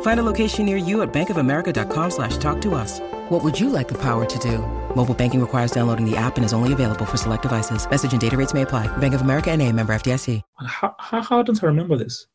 [0.00, 2.98] Find a location near you at bankofamerica.com slash talk to us.
[3.28, 4.58] What would you like the power to do?
[4.96, 7.88] Mobile banking requires downloading the app and is only available for select devices.
[7.88, 8.88] Message and data rates may apply.
[8.98, 10.42] Bank of America and a member FDIC.
[10.66, 12.26] How, how, how don't I remember this?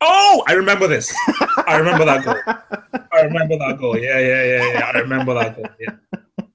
[0.00, 1.14] Oh, I remember this.
[1.66, 2.36] I remember that goal.
[3.12, 3.96] I remember that goal.
[3.98, 4.90] Yeah, yeah, yeah, yeah.
[4.92, 5.66] I remember that goal.
[5.80, 6.46] Yeah.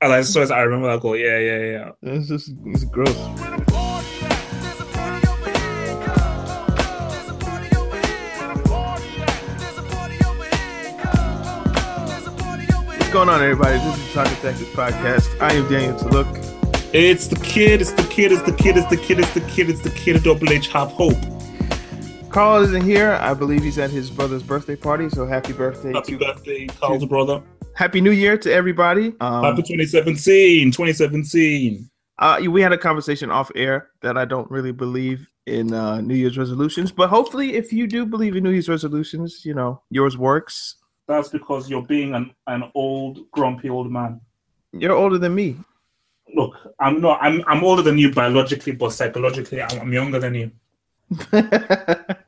[0.00, 0.50] And I saw it.
[0.50, 1.14] I remember that goal.
[1.16, 1.90] Yeah, yeah, yeah.
[2.02, 3.16] It's just it's gross.
[13.10, 13.76] What's going on, everybody?
[13.76, 15.40] This is the Talking Tactics Podcast.
[15.42, 16.94] I am Daniel Taluk.
[16.94, 17.80] It's the kid.
[17.80, 18.30] It's the kid.
[18.30, 18.76] It's the kid.
[18.76, 19.18] It's the kid.
[19.18, 19.68] It's the kid.
[19.68, 20.68] It's the kid of Double H.
[20.68, 21.18] Have hope.
[22.30, 23.18] Carl isn't here.
[23.20, 25.10] I believe he's at his brother's birthday party.
[25.10, 27.42] So happy birthday Happy to birthday, Carl's brother.
[27.74, 29.12] Happy New Year to everybody.
[29.18, 30.70] Um, Happy 2017.
[30.70, 31.90] 2017.
[32.20, 36.14] uh, we had a conversation off air that I don't really believe in uh, New
[36.14, 40.16] Year's resolutions, but hopefully, if you do believe in New Year's resolutions, you know yours
[40.16, 40.76] works.
[41.10, 44.20] That's because you're being an, an old, grumpy old man.
[44.72, 45.56] You're older than me.
[46.38, 47.18] Look, I'm not.
[47.20, 50.50] I'm I'm older than you biologically, but psychologically, I'm, I'm younger than you.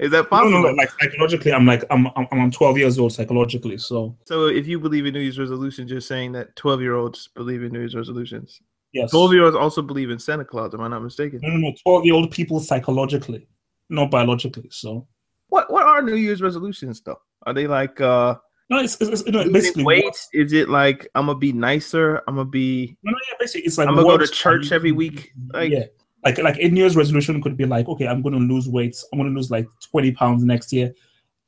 [0.04, 0.50] Is that possible?
[0.50, 0.72] no, no.
[0.72, 3.78] Like psychologically, I'm like I'm I'm, I'm 12 years old psychologically.
[3.78, 7.28] So So, if you believe in New Year's resolutions, you're saying that 12 year olds
[7.36, 8.60] believe in New Year's resolutions.
[8.92, 9.12] yes.
[9.12, 10.74] 12 year olds also believe in Santa Claus.
[10.74, 11.38] Am I not mistaken?
[11.42, 11.72] No, no, no.
[11.84, 13.46] 12 year old people psychologically,
[13.88, 14.68] not biologically.
[14.72, 15.06] So
[15.48, 17.20] What What are New Year's resolutions though?
[17.46, 18.34] Are they like uh
[18.70, 20.04] no, it's, it's, it's no, basically weight?
[20.04, 22.22] what- Is it like I'm gonna be nicer?
[22.28, 24.92] I'm gonna be No, no, yeah, basically it's like I'm gonna go to church every
[24.92, 25.32] week?
[25.52, 25.84] Like- yeah,
[26.24, 28.96] like like a New Year's resolution could be like, okay, I'm going to lose weight.
[29.12, 30.92] I'm going to lose like 20 pounds next year.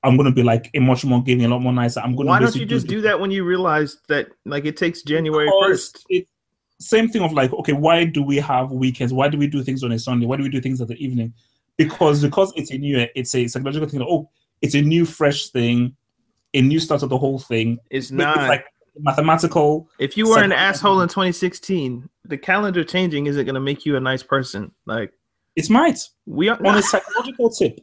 [0.02, 2.00] I'm going to be like a much more giving, a lot more nicer.
[2.00, 2.28] I'm gonna.
[2.28, 6.04] Why don't you just do that when you realize that like it takes January first?
[6.80, 9.12] same thing of like, okay, why do we have weekends?
[9.12, 10.26] Why do we do things on a Sunday?
[10.26, 11.32] Why do we do things at the evening?
[11.76, 14.02] Because because it's a new, it's a psychological thing.
[14.02, 14.28] Oh,
[14.60, 15.96] it's a new, fresh thing,
[16.54, 17.78] a new start of the whole thing.
[17.90, 18.36] It's not.
[18.38, 18.64] It's like
[18.98, 19.88] mathematical.
[19.98, 24.00] if you were an asshole in 2016, the calendar changing isn't gonna make you a
[24.00, 24.70] nice person.
[24.86, 25.12] Like
[25.56, 26.58] It might we are.
[26.66, 27.80] on a psychological tip,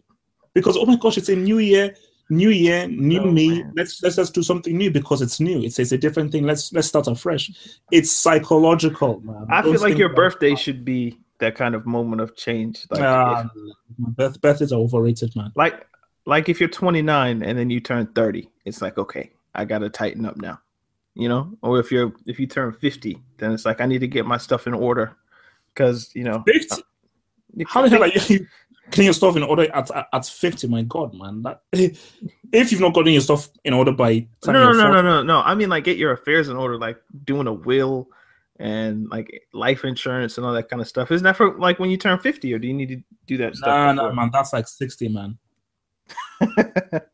[0.53, 1.93] because oh my gosh, it's a new year,
[2.29, 3.49] new year, new Oh, me.
[3.61, 3.73] man.
[3.75, 5.61] Let's let's just do something new because it's new.
[5.63, 6.43] It's, it's a different thing.
[6.45, 7.51] Let's let's start afresh.
[7.91, 9.45] It's psychological, man.
[9.49, 12.85] I feel like your birthday should be that kind of moment of change.
[12.89, 15.51] Like, Ah, if, birth, birthdays are overrated, man.
[15.55, 15.85] like,
[16.25, 20.25] like if you're 29 and then you turn 30, it's like okay, I gotta tighten
[20.25, 20.59] up now,
[21.15, 21.51] you know.
[21.61, 24.37] Or if you're if you turn 50, then it's like I need to get my
[24.37, 25.15] stuff in order
[25.73, 26.43] because you know.
[26.45, 26.67] 50?
[26.71, 28.47] Uh, How the hell are you
[28.91, 30.67] getting your stuff in order at, at, at 50?
[30.67, 31.41] My God, man.
[31.43, 35.23] That if you've not gotten your stuff in order by No, no, no, no, no,
[35.23, 35.41] no.
[35.41, 38.07] I mean, like, get your affairs in order, like doing a will
[38.59, 41.11] and like life insurance and all that kind of stuff.
[41.11, 43.55] Isn't that for like when you turn 50, or do you need to do that
[43.55, 43.67] stuff?
[43.67, 44.29] Nah, nah, man.
[44.31, 45.37] That's like 60, man.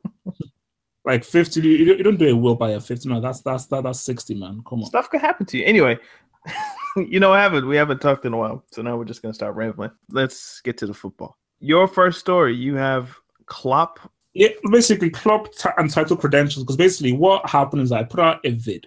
[1.07, 3.07] Like 50, you, you don't do a will by a 50.
[3.07, 4.61] No, that's that's that, that's 60, man.
[4.67, 4.87] Come on.
[4.87, 5.63] stuff could happen to you.
[5.63, 5.97] Anyway,
[6.97, 7.65] you know what happened?
[7.65, 9.91] We haven't talked in a while, so now we're just gonna start rambling.
[10.11, 11.37] Let's get to the football.
[11.61, 13.15] Your first story, you have
[13.45, 13.99] Klopp.
[14.33, 16.65] Yeah, basically, club t- and title credentials.
[16.65, 18.85] Because basically, what happened is I put out a vid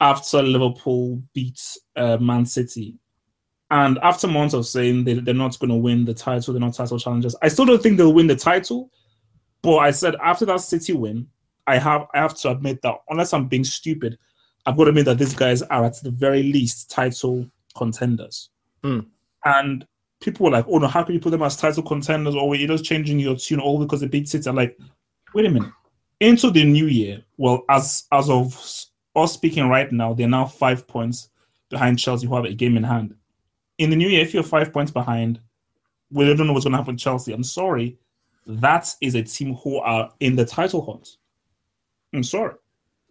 [0.00, 1.62] after Liverpool beat
[1.94, 2.96] uh, Man City,
[3.70, 6.74] and after months of saying they, they're not going to win the title, they're not
[6.74, 7.36] title challengers.
[7.42, 8.90] I still don't think they'll win the title,
[9.62, 11.28] but I said after that City win,
[11.66, 14.18] I have I have to admit that unless I'm being stupid,
[14.64, 18.48] I've got to admit that these guys are at the very least title contenders.
[18.82, 19.00] Hmm.
[19.44, 19.86] And
[20.20, 22.68] people were like, "Oh no, how can you put them as title contenders?" Or you're
[22.68, 24.48] just changing your tune all because they beat City.
[24.48, 24.78] I'm like,
[25.34, 25.72] wait a minute.
[26.20, 28.54] Into the new year, well, as as of
[29.14, 31.28] us speaking right now, they're now five points
[31.68, 33.14] behind Chelsea, who have a game in hand.
[33.78, 35.40] In the new year, if you're five points behind,
[36.10, 37.32] we don't know what's going to happen with Chelsea.
[37.32, 37.98] I'm sorry,
[38.46, 41.16] that is a team who are in the title hunt.
[42.12, 42.54] I'm sorry,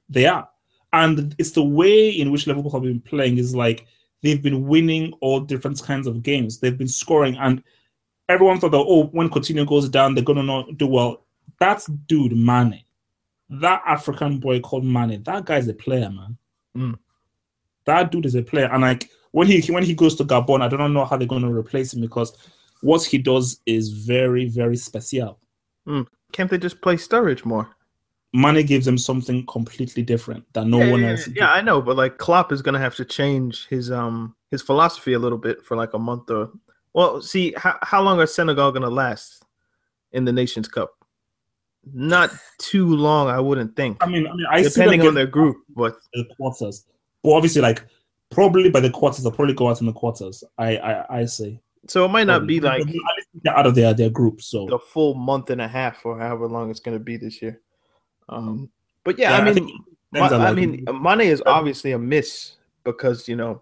[0.09, 0.49] they are,
[0.93, 3.85] and it's the way in which Liverpool have been playing is like
[4.23, 6.59] they've been winning all different kinds of games.
[6.59, 7.63] They've been scoring, and
[8.27, 11.25] everyone thought that oh, when Coutinho goes down, they're gonna not do well.
[11.59, 12.83] That's dude Mane,
[13.49, 15.21] that African boy called Mane.
[15.23, 16.37] That guy's a player, man.
[16.75, 16.97] Mm.
[17.85, 20.67] That dude is a player, and like when he when he goes to Gabon, I
[20.67, 22.35] don't know how they're gonna replace him because
[22.81, 25.39] what he does is very very special.
[25.87, 26.07] Mm.
[26.31, 27.69] Can't they just play Sturridge more?
[28.33, 31.27] Mane gives them something completely different that no yeah, one yeah, else.
[31.27, 35.13] Yeah, I know, but like Klopp is gonna have to change his um his philosophy
[35.13, 36.51] a little bit for like a month or.
[36.93, 39.45] Well, see how how long are Senegal gonna last
[40.11, 40.93] in the Nations Cup?
[41.93, 43.97] Not too long, I wouldn't think.
[44.01, 46.85] I mean, I mean, I depending on their group, but the quarters.
[47.23, 47.85] But obviously, like
[48.29, 50.43] probably by the quarters, they'll probably go out in the quarters.
[50.57, 51.59] I I, I say.
[51.87, 52.83] So it might not be like
[53.47, 54.41] out of their their group.
[54.41, 57.41] So the full month and a half or however long it's going to be this
[57.41, 57.61] year.
[58.29, 58.69] Um,
[59.05, 59.71] but yeah, Yeah, I I mean, think
[60.11, 63.61] Ma- Denzel I like- mean, Mane is obviously a miss because you know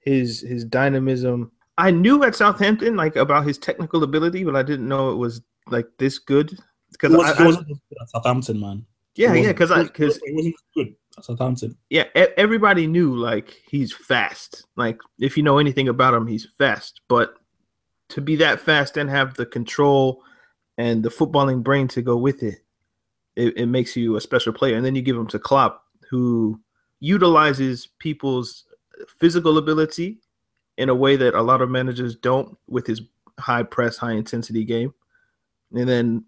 [0.00, 1.52] his his dynamism.
[1.78, 5.40] I knew at Southampton like about his technical ability, but I didn't know it was
[5.68, 6.56] like this good.
[6.92, 8.84] Because was, I, I- at Southampton, man.
[9.16, 11.76] yeah, yeah, because I because it wasn't good Southampton.
[11.90, 14.66] yeah, everybody knew like he's fast.
[14.76, 17.00] Like if you know anything about him, he's fast.
[17.08, 17.34] But
[18.10, 20.22] to be that fast and have the control
[20.78, 22.60] and the footballing brain to go with it,
[23.36, 24.76] it, it makes you a special player.
[24.76, 26.60] And then you give him to Klopp, who
[27.00, 28.64] utilizes people's
[29.18, 30.18] physical ability
[30.78, 33.02] in a way that a lot of managers don't with his
[33.38, 34.92] high press, high intensity game.
[35.72, 36.24] And then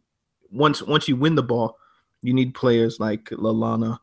[0.50, 1.76] once once you win the ball,
[2.22, 3.98] you need players like Lalana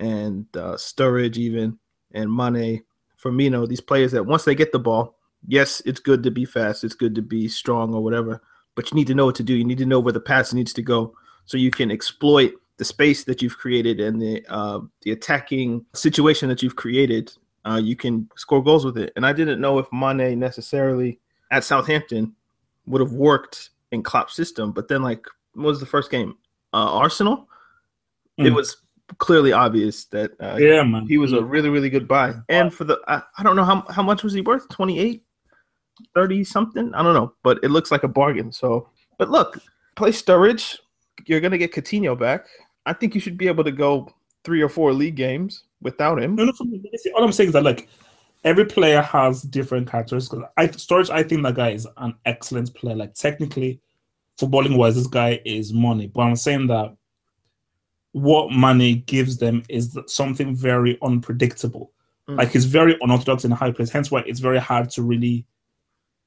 [0.00, 1.78] and uh, Sturridge even
[2.12, 2.82] and Mane,
[3.22, 5.16] Firmino, these players that once they get the ball,
[5.46, 8.42] yes, it's good to be fast, it's good to be strong or whatever,
[8.74, 9.54] but you need to know what to do.
[9.54, 11.14] You need to know where the pass needs to go
[11.44, 16.48] so you can exploit the space that you've created and the uh, the attacking situation
[16.48, 17.32] that you've created.
[17.66, 19.12] Uh, you can score goals with it.
[19.16, 21.20] And I didn't know if Mane necessarily
[21.50, 22.34] at Southampton
[22.86, 26.36] would have worked in Klopp's system, but then like what was the first game?
[26.72, 27.48] Uh, Arsenal.
[28.38, 28.54] It Mm.
[28.54, 28.76] was
[29.18, 31.06] clearly obvious that uh, Yeah, man.
[31.06, 32.34] he was a really really good buy.
[32.48, 34.68] And for the I, I don't know how, how much was he worth?
[34.68, 35.22] 28
[36.14, 36.94] 30 something?
[36.94, 38.88] I don't know but it looks like a bargain so.
[39.18, 39.58] But look
[39.96, 40.78] play Sturridge.
[41.26, 42.46] You're gonna get Coutinho back.
[42.86, 44.12] I think you should be able to go
[44.44, 46.34] three or four league games without him.
[46.34, 47.88] No, no, for me, see, all I'm saying is that like
[48.44, 50.42] every player has different characteristics.
[50.56, 52.96] I Sturridge, I think that guy is an excellent player.
[52.96, 53.80] Like technically,
[54.40, 56.06] footballing wise, this guy is money.
[56.06, 56.96] But I'm saying that
[58.12, 61.92] what Mane gives them is something very unpredictable.
[62.28, 62.38] Mm.
[62.38, 63.90] Like he's very unorthodox in a high place.
[63.90, 65.46] Hence why it's very hard to really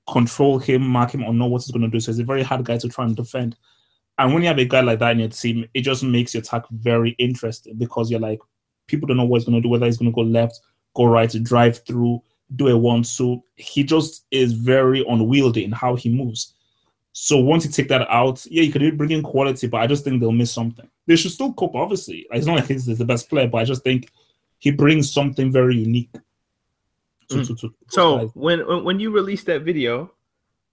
[0.09, 1.99] control him, mark him, or know what he's going to do.
[1.99, 3.55] So he's a very hard guy to try and defend.
[4.17, 6.41] And when you have a guy like that in your team, it just makes your
[6.41, 8.39] attack very interesting because you're like,
[8.87, 10.59] people don't know what he's going to do, whether he's going to go left,
[10.95, 12.21] go right, drive through,
[12.55, 13.03] do a one.
[13.03, 16.53] So he just is very unwieldy in how he moves.
[17.13, 20.03] So once you take that out, yeah, you could bring in quality, but I just
[20.03, 20.87] think they'll miss something.
[21.05, 22.25] They should still cope, obviously.
[22.31, 24.09] It's not like he's the best player, but I just think
[24.59, 26.11] he brings something very unique.
[27.29, 27.47] To, Mm.
[27.47, 30.11] to, to, So when when- you released that video,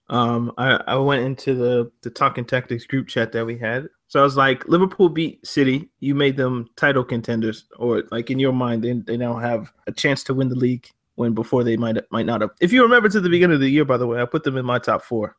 [0.09, 3.87] um, I, I went into the the Talking Tactics group chat that we had.
[4.07, 5.89] So I was like, Liverpool beat City.
[6.01, 9.91] You made them title contenders, or like in your mind, they they now have a
[9.91, 10.87] chance to win the league.
[11.15, 12.51] When before they might might not have.
[12.61, 14.57] If you remember to the beginning of the year, by the way, I put them
[14.57, 15.35] in my top four.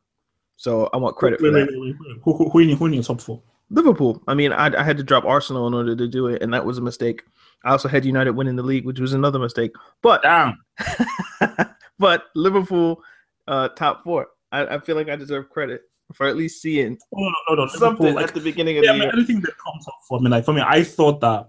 [0.55, 1.67] So I want credit for wait, that.
[1.71, 2.17] wait, wait, wait.
[2.23, 3.41] Who, who, who, in who in your top four?
[3.73, 4.21] Liverpool.
[4.27, 6.63] I mean, I, I had to drop Arsenal in order to do it, and that
[6.65, 7.23] was a mistake.
[7.65, 9.71] I also had United winning the league, which was another mistake.
[10.01, 10.23] But
[11.99, 13.01] but Liverpool,
[13.47, 14.27] uh, top four.
[14.51, 15.81] I, I feel like I deserve credit
[16.13, 17.67] for at least seeing Oh, no, no, no.
[17.67, 19.11] something Liverpool, like, at the beginning of yeah, the year.
[19.13, 21.47] anything that comes up for me, like for me, I thought that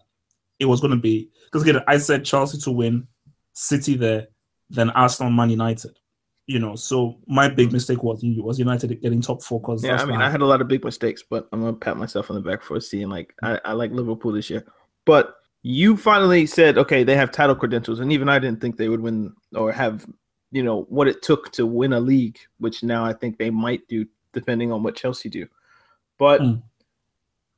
[0.58, 3.06] it was going to be because again, I said Chelsea to win,
[3.52, 4.28] City there,
[4.70, 5.98] then Arsenal, Man United.
[6.46, 10.04] You know, so my big mistake was was United getting top four because Yeah, I
[10.04, 12.42] mean, I had a lot of big mistakes, but I'm gonna pat myself on the
[12.42, 14.66] back for seeing like I, I like Liverpool this year.
[15.06, 18.90] But you finally said, okay, they have title credentials, and even I didn't think they
[18.90, 20.06] would win or have,
[20.52, 23.88] you know, what it took to win a league, which now I think they might
[23.88, 25.46] do, depending on what Chelsea do.
[26.18, 26.62] But Mm.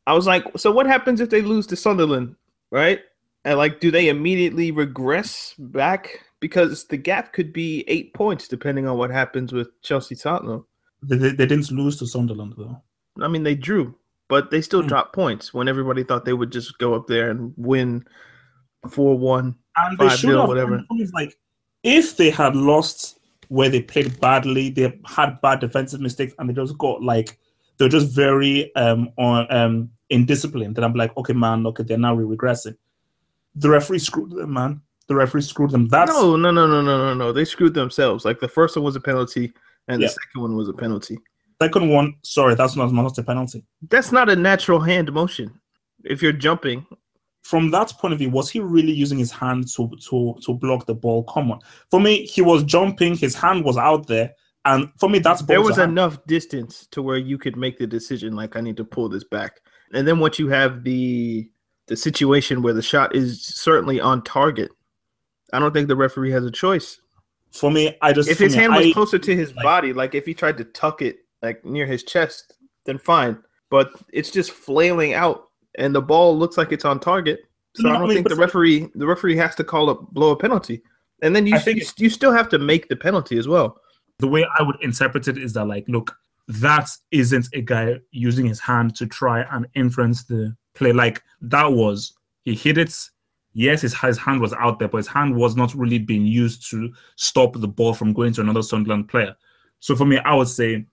[0.07, 2.37] I was like, so what happens if they lose to Sunderland,
[2.71, 3.01] right?
[3.45, 8.87] And like, do they immediately regress back because the gap could be eight points depending
[8.87, 10.67] on what happens with Chelsea Tottenham.
[11.03, 12.81] They, they, they didn't lose to Sunderland though.
[13.21, 13.95] I mean, they drew,
[14.29, 14.89] but they still Hmm.
[14.89, 18.05] dropped points when everybody thought they would just go up there and win
[18.91, 19.57] four one.
[19.77, 20.49] And they 5-0, should have.
[20.49, 20.75] whatever.
[20.75, 21.39] and the point is, Like,
[21.83, 26.55] if they had lost where they played badly, they had bad defensive mistakes, and they
[26.55, 27.39] just got like
[27.79, 30.75] they're just very um on um indisciplined.
[30.75, 32.77] Then I'm like, okay, man, okay, they're now regressing.
[33.55, 34.81] The referee screwed them, man.
[35.09, 35.87] The referee screwed them.
[35.89, 37.33] That's No, no, no, no, no, no, no.
[37.33, 38.25] They screwed themselves.
[38.25, 39.53] Like the first one was a penalty,
[39.89, 40.09] and Yeah.
[40.09, 41.19] the second one was a penalty.
[41.63, 42.15] second one.
[42.23, 43.65] Sorry, that's not not a penalty.
[43.89, 45.59] That's not a natural hand motion.
[46.05, 46.87] If you're jumping,
[47.45, 50.87] From that point of view, was he really using his hand to to to block
[50.87, 51.23] the ball?
[51.33, 51.61] Come on.
[51.93, 53.17] For me, he was jumping.
[53.17, 54.33] His hand was out there,
[54.65, 55.93] and for me, that's there was to hand.
[55.93, 59.23] enough distance to where you could make the decision like I need to pull this
[59.23, 59.61] back.
[59.95, 61.49] And then once you have the
[61.87, 64.73] the situation where the shot is certainly on target,
[65.53, 67.01] I don't think the referee has a choice.
[67.53, 69.93] For me, I just If his me, hand was I- closer to his like- body,
[69.93, 73.39] like if he tried to tuck it like near his chest, then fine.
[73.71, 75.49] But it's just flailing out
[75.79, 77.41] and the ball looks like it's on target.
[77.77, 80.31] So I I don't mean, think the referee the referee has to call up blow
[80.31, 80.83] a penalty.
[81.23, 83.81] And then you I think you, you still have to make the penalty as well.
[84.19, 86.15] the way I would interpret it is that like, look,
[86.49, 90.93] that isn't a guy using his hand to try and influence the play.
[90.93, 92.13] Like that was
[92.45, 92.95] he hit it.
[93.59, 96.69] Yes, his, his hand was out there, but his hand was not really being used
[96.71, 99.35] to stop the ball from going to another Sunderland player.
[99.81, 100.85] So for me, I would say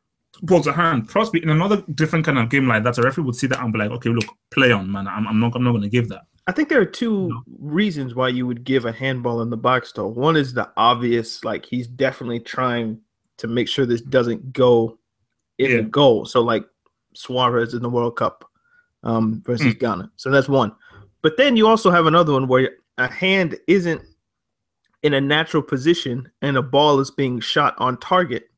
[0.43, 1.09] ball to hand.
[1.09, 3.59] Trust me, in another different kind of game like that, a referee would see that
[3.61, 5.09] and be like, okay, look, play on, man.
[5.09, 6.21] I'm, I'm not I'm not gonna give that.
[6.47, 9.91] I think there are two reasons why you would give a handball in the box
[9.91, 10.07] though.
[10.07, 12.99] One is the obvious, like he's definitely trying
[13.39, 14.97] to make sure this doesn't go
[15.57, 15.77] in Yeah.
[15.77, 16.25] the goal.
[16.25, 16.63] So like
[17.13, 18.49] Suarez in the World Cup
[19.03, 19.79] um, versus Mm.
[19.79, 20.11] Ghana.
[20.15, 20.73] So that's one.
[21.23, 24.01] But then you also have another one where a hand isn't
[25.01, 28.49] in a natural position and a ball is being shot on target.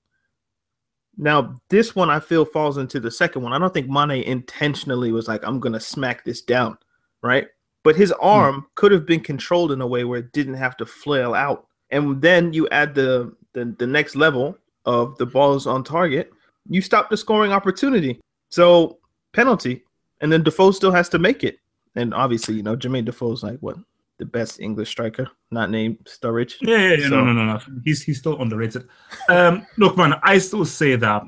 [1.18, 3.54] Now, this one I feel falls into the second one.
[3.54, 6.78] I don't think Mane intentionally was like, I'm going to smack this down,
[7.22, 7.48] right?
[7.84, 8.26] But his hmm.
[8.26, 11.68] arm could have been controlled in a way where it didn't have to flail out.
[11.92, 16.32] And then you add the, the, the next level of the balls on target,
[16.68, 18.20] you stop the scoring opportunity.
[18.50, 18.98] So,
[19.34, 19.84] penalty.
[20.22, 21.60] And then Defoe still has to make it.
[21.96, 23.78] And obviously, you know, Jermaine Defoe's like what?
[24.18, 26.56] The best English striker, not named Sturridge.
[26.62, 27.10] Yeah, yeah, yeah.
[27.10, 27.60] So- No, no, no, no.
[27.84, 28.88] He's he's still underrated.
[29.30, 31.24] Um, look, man, I still say that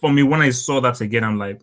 [0.00, 1.62] for me when I saw that again, I'm like,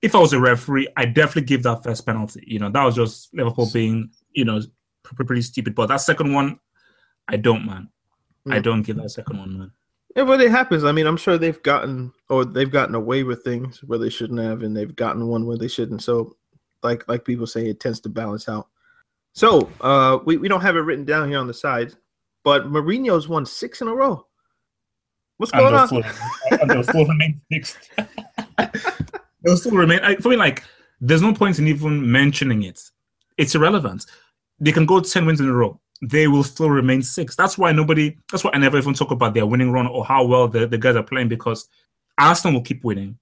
[0.00, 2.42] if I was a referee, I definitely give that first penalty.
[2.46, 4.60] You know, that was just Liverpool being, you know,
[5.04, 5.76] pretty, stupid.
[5.76, 6.58] But that second one,
[7.28, 7.88] I don't, man.
[8.50, 8.62] I Mm.
[8.64, 9.72] don't give that second one, man.
[10.16, 10.82] Yeah, but it happens.
[10.82, 14.40] I mean, I'm sure they've gotten or they've gotten away with things where they shouldn't
[14.40, 16.02] have, and they've gotten one where they shouldn't.
[16.02, 16.36] So,
[16.82, 18.68] like like people say, it tends to balance out.
[19.34, 21.94] So, uh, we, we don't have it written down here on the side,
[22.44, 24.26] but Mourinho's won six in a row.
[25.38, 25.88] What's going And on?
[25.88, 27.90] they'll still, and they'll still remain fixed.
[29.42, 30.00] they'll still remain.
[30.00, 30.62] I, for me, like,
[31.00, 32.80] there's no point in even mentioning it.
[33.38, 34.04] It's irrelevant.
[34.60, 35.80] They can go ten wins in a row.
[36.02, 37.34] They will still remain six.
[37.34, 38.16] That's why nobody.
[38.30, 40.78] That's why I never even talk about their winning run or how well the, the
[40.78, 41.68] guys are playing because
[42.18, 43.18] Arsenal will keep winning,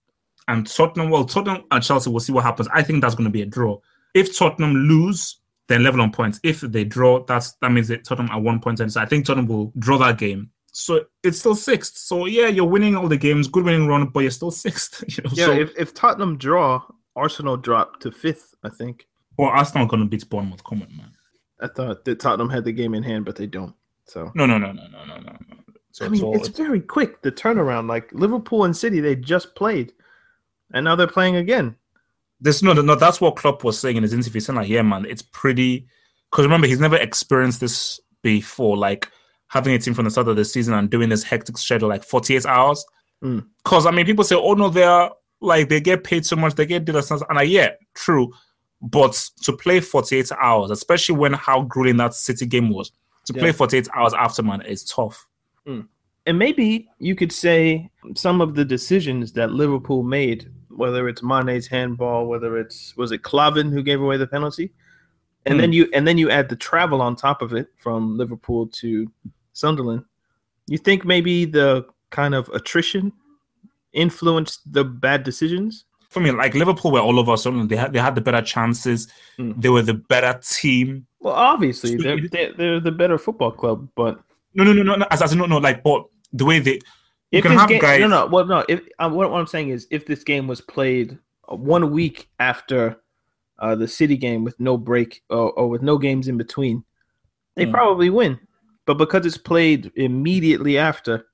[0.51, 1.11] and Tottenham.
[1.11, 2.69] Well, Tottenham and Chelsea we'll see what happens.
[2.73, 3.79] I think that's going to be a draw.
[4.15, 5.37] If Tottenham lose,
[5.69, 6.41] then level on points.
[6.43, 8.81] If they draw, that's that means that Tottenham are one point.
[8.81, 10.51] And so I think Tottenham will draw that game.
[10.73, 11.97] So it's still sixth.
[11.97, 15.03] So yeah, you're winning all the games, good winning run, but you're still sixth.
[15.09, 16.83] You know, Yeah, so if, if Tottenham draw,
[17.17, 18.55] Arsenal drop to fifth.
[18.63, 19.07] I think.
[19.39, 20.63] well, Arsenal gonna beat Bournemouth.
[20.65, 21.13] Come on, man.
[21.61, 23.75] I thought that Tottenham had the game in hand, but they don't.
[24.07, 25.33] So No, no, no, no, no, no, no.
[25.33, 25.57] no.
[25.93, 27.89] So I mean, all- it's very quick the turnaround.
[27.89, 29.93] Like Liverpool and City, they just played,
[30.73, 31.77] and now they're playing again.
[32.41, 32.95] this no, no.
[32.95, 34.41] That's what Klopp was saying in his interview.
[34.41, 35.87] Saying like, yeah, man, it's pretty.
[36.31, 38.77] Because remember, he's never experienced this before.
[38.77, 39.11] Like
[39.49, 42.05] having a team from the start of the season and doing this hectic schedule, like
[42.05, 42.85] 48 hours.
[43.23, 43.45] Mm.
[43.65, 45.11] Because I mean, people say, oh no, they're
[45.41, 48.31] like they get paid so much, they get this and I yeah, true.
[48.83, 49.13] But
[49.43, 52.93] to play 48 hours, especially when how grueling that City game was,
[53.27, 53.41] to Yeah.
[53.41, 55.27] play 48 hours after man is tough.
[56.27, 61.67] And maybe you could say some of the decisions that Liverpool made, whether it's Mane's
[61.69, 64.73] handball, whether it's was it Klavan who gave away the penalty,
[65.47, 65.61] and Hmm.
[65.61, 69.11] then you and then you add the travel on top of it from Liverpool to
[69.53, 70.05] Sunderland.
[70.67, 73.13] You think maybe the kind of attrition
[73.93, 75.85] influenced the bad decisions?
[76.09, 77.71] For me, like Liverpool were all over Sunderland.
[77.71, 79.07] They had they had the better chances.
[79.39, 79.61] Mm.
[79.63, 81.07] They were the better team.
[81.21, 84.19] Well, obviously they're, they're they're the better football club, but
[84.55, 85.07] No, no, no, no.
[85.11, 85.59] as, as no, no.
[85.59, 86.81] Like, but the way they
[87.31, 88.01] you if this game, guys.
[88.01, 88.65] no, no, well, no.
[88.69, 91.19] If uh, what, what I'm saying is, if this game was played
[91.51, 93.01] uh, one week after
[93.59, 96.85] uh, the City game with no break or, or with no games in between,
[97.57, 97.73] they Mm.
[97.73, 98.39] probably win.
[98.87, 101.27] but because it's played immediately after,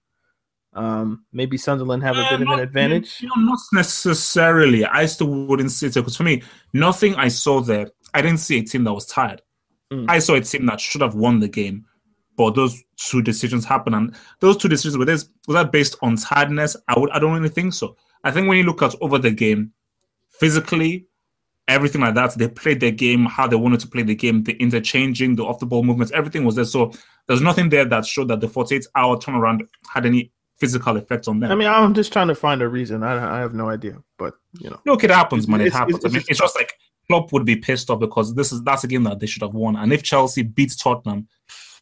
[0.74, 3.18] um, maybe Sunderland have a Uh, bit of an advantage.
[3.20, 4.84] You know, not necessarily.
[4.84, 6.42] I still wouldn't say so because for me,
[6.74, 9.40] nothing I saw there, I didn't see a team that was tired.
[9.92, 10.06] Mm.
[10.08, 11.86] I saw a team that should have won the game,
[12.36, 16.16] but those two decisions happened, and those two decisions were this was that based on
[16.16, 16.76] tiredness?
[16.88, 17.96] I would, I don't really think so.
[18.24, 19.72] I think when you look at over the game,
[20.30, 21.06] physically,
[21.68, 24.52] everything like that, they played their game how they wanted to play the game, the
[24.54, 26.64] interchanging, the off the ball movements, everything was there.
[26.64, 26.92] So
[27.26, 31.40] there's nothing there that showed that the 48 hour turnaround had any physical effect on
[31.40, 31.50] them.
[31.50, 33.02] I mean, I'm just trying to find a reason.
[33.02, 35.60] I, I have no idea, but you know, Look, it happens, man.
[35.60, 35.98] It happens.
[35.98, 36.72] it's- I mean, it's- it's just like
[37.08, 39.54] Klopp would be pissed off because this is that's a game that they should have
[39.54, 39.76] won.
[39.76, 41.28] And if Chelsea beats Tottenham,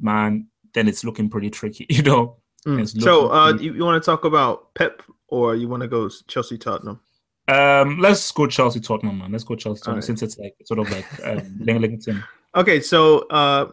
[0.01, 2.37] man, then it's looking pretty tricky, you know.
[2.67, 3.03] Mm.
[3.03, 6.09] So, uh, pretty- you, you want to talk about Pep or you want to go
[6.29, 7.01] Chelsea Tottenham?
[7.47, 9.33] Um, let's go Chelsea Tottenham, man.
[9.33, 10.05] Let's go Chelsea Tottenham Alright.
[10.05, 12.25] since it's like sort of like um, Lincoln.
[12.55, 13.71] Okay, so uh,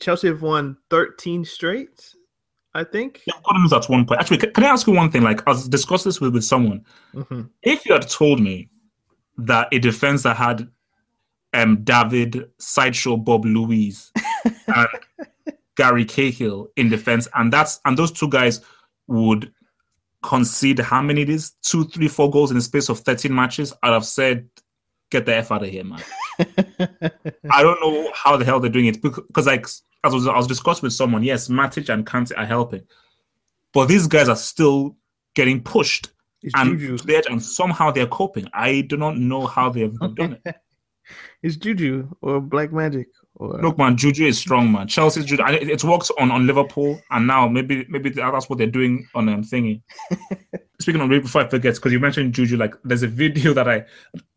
[0.00, 2.14] Chelsea have won 13 straight,
[2.74, 3.20] I think.
[3.26, 4.20] Yeah, Tottenham's at one point.
[4.20, 5.22] Actually, can, can I ask you one thing?
[5.22, 6.84] Like, I was discussing this with, with someone.
[7.14, 8.68] hmm If you had told me
[9.38, 10.68] that a defense that had
[11.54, 14.10] um David Sideshow Bob Luiz
[14.66, 14.88] and
[15.76, 18.60] Gary Cahill in defense, and that's and those two guys
[19.06, 19.52] would
[20.22, 23.72] concede how many it is two, three, four goals in the space of 13 matches,
[23.82, 24.48] I'd have said,
[25.10, 26.00] get the F out of here, man.
[27.50, 30.36] I don't know how the hell they're doing it because, like, as I was, I
[30.36, 32.82] was discussing with someone, yes, Matic and Kante are helping,
[33.72, 34.96] but these guys are still
[35.34, 36.10] getting pushed
[36.42, 36.98] It's and Juju.
[36.98, 38.46] to the edge, and somehow they're coping.
[38.52, 40.56] I do not know how they have done it.
[41.42, 44.88] It's Juju or Black Magic or Look, man, Juju is strong, man.
[44.88, 45.42] Chelsea's Juju.
[45.44, 49.08] and It, it works on, on Liverpool, and now maybe maybe that's what they're doing
[49.14, 49.82] on um, thingy.
[50.80, 53.84] Speaking of before I forget, because you mentioned Juju, like there's a video that I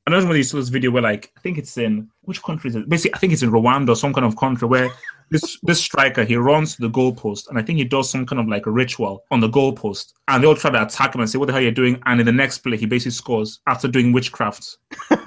[0.07, 2.41] I don't know whether you saw this video where like I think it's in which
[2.43, 2.88] country is it?
[2.88, 4.89] Basically, I think it's in Rwanda or some kind of country where
[5.31, 8.39] this this striker he runs to the goalpost and I think he does some kind
[8.39, 11.29] of like a ritual on the goalpost, and they all try to attack him and
[11.29, 13.59] say, "What the hell are you doing?" And in the next play, he basically scores
[13.65, 14.77] after doing witchcraft.
[15.09, 15.15] uh,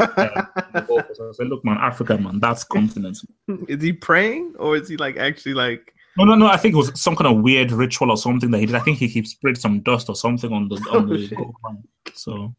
[0.76, 1.20] goalpost.
[1.20, 3.24] I like, "Look, man, Africa, man, that's confidence."
[3.66, 6.46] is he praying or is he like actually like No, no, no.
[6.46, 8.76] I think it was some kind of weird ritual or something that he did.
[8.76, 11.36] I think he, he sprayed some dust or something on the on Oh, the shit.
[11.36, 11.82] goal line.
[12.14, 12.54] So,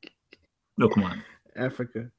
[0.78, 1.24] look, man,
[1.60, 2.10] Africa?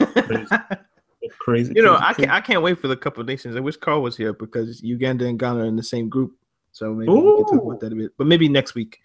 [0.00, 0.46] crazy,
[1.38, 1.72] crazy.
[1.76, 2.30] You know, crazy, I can't.
[2.30, 3.56] I can't wait for the Cup of Nations.
[3.56, 6.32] I wish Carl was here because Uganda and Ghana are in the same group.
[6.72, 8.10] So maybe we can talk about that a bit.
[8.18, 8.98] But maybe next week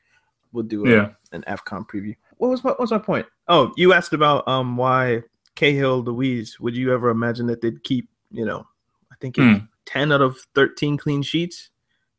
[0.51, 1.09] we'll do a, Yeah.
[1.33, 2.15] an Afcon preview.
[2.37, 3.25] What was my, what was my point?
[3.47, 5.23] Oh, you asked about um why
[5.55, 6.59] Cahill Luiz.
[6.59, 8.09] Would you ever imagine that they'd keep?
[8.31, 8.65] You know,
[9.11, 9.65] I think it's Hmm.
[9.85, 11.69] ten out of thirteen clean sheets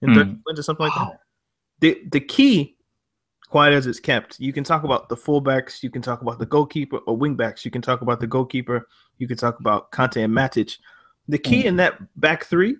[0.02, 0.14] in Hmm.
[0.18, 1.20] 13 wins or something like that.
[1.80, 2.76] The the key,
[3.50, 6.46] quiet as it's kept, you can talk about the fullbacks, you can talk about the
[6.46, 8.86] goalkeeper or wingbacks, you can talk about the goalkeeper,
[9.18, 10.78] you can talk about Kante and Matic.
[11.28, 11.68] The key Hmm.
[11.68, 12.76] in that back three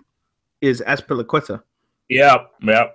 [0.61, 1.62] is Azpilicueta
[2.09, 2.87] Yeah, yeah.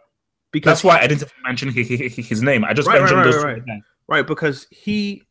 [0.51, 2.63] because That's why I didn't mention his, name.
[2.63, 3.81] I just Right, right, mentioned right, those right, guys.
[4.07, 5.21] right because he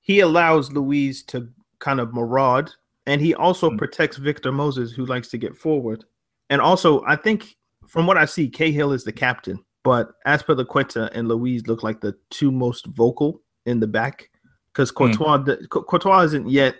[0.00, 1.48] he allows Luiz to
[1.80, 2.70] kind of maraud
[3.06, 3.78] and he also Mm.
[3.78, 6.04] protects Victor Moses who likes to get forward.
[6.50, 11.28] And also, I think from what I see, Cahill is the captain, but Azpilicueta and
[11.28, 14.28] Luiz look like the two most vocal in the back
[14.70, 15.38] because Courtois
[15.70, 16.74] Cou- Courtois isn't yet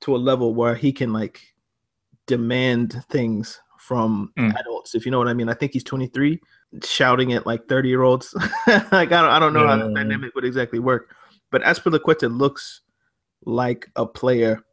[0.00, 1.42] to a level where he can like
[2.26, 4.58] demand things from Mm.
[4.58, 5.50] adults, if you know what I mean.
[5.50, 6.40] I think he's 23,
[6.82, 8.32] shouting at like 30 year olds.
[8.66, 11.14] like I don't, I don't know how the dynamic would exactly work,
[11.50, 12.80] but Azpilicueta looks
[13.44, 14.64] like a player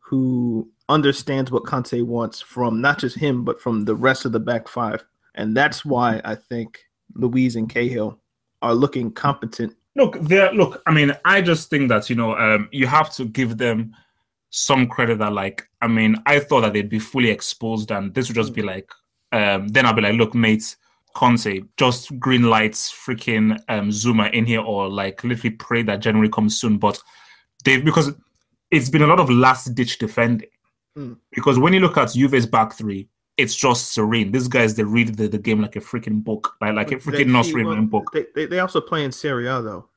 [0.00, 4.40] who understands what Conte wants from not just him, but from the rest of the
[4.40, 5.02] back five.
[5.34, 6.80] And that's why I think
[7.14, 8.18] Luiz and Cahill
[8.62, 9.74] are looking competent.
[9.94, 10.52] Look, there.
[10.52, 13.94] Look, I mean, I just think that you know, um, you have to give them
[14.50, 15.18] some credit.
[15.18, 18.54] That, like, I mean, I thought that they'd be fully exposed, and this would just
[18.54, 18.90] be like,
[19.32, 20.76] um, then I'll be like, look, mate,
[21.14, 26.28] Conte, just green lights, freaking um, Zouma in here, or like literally pray that January
[26.28, 26.76] comes soon.
[26.76, 27.00] But
[27.64, 28.12] they've because
[28.70, 30.48] it's been a lot of last ditch defending.
[30.96, 31.16] Mm.
[31.32, 34.32] Because when you look at Juve's back three, it's just serene.
[34.32, 37.28] These guys they read the, the game like a freaking book, like like a freaking
[37.28, 38.10] nursery well, book.
[38.12, 39.88] They, they, they also play in Serie A though.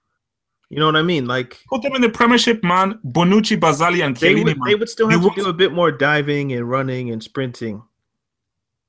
[0.70, 1.26] You know what I mean?
[1.26, 3.00] Like Put them in the Premiership, man.
[3.06, 4.68] Bonucci, Barzagli, and they Chiellini, would, man.
[4.68, 7.24] they would still They have to won't- do a bit more diving and running and
[7.24, 7.82] sprinting.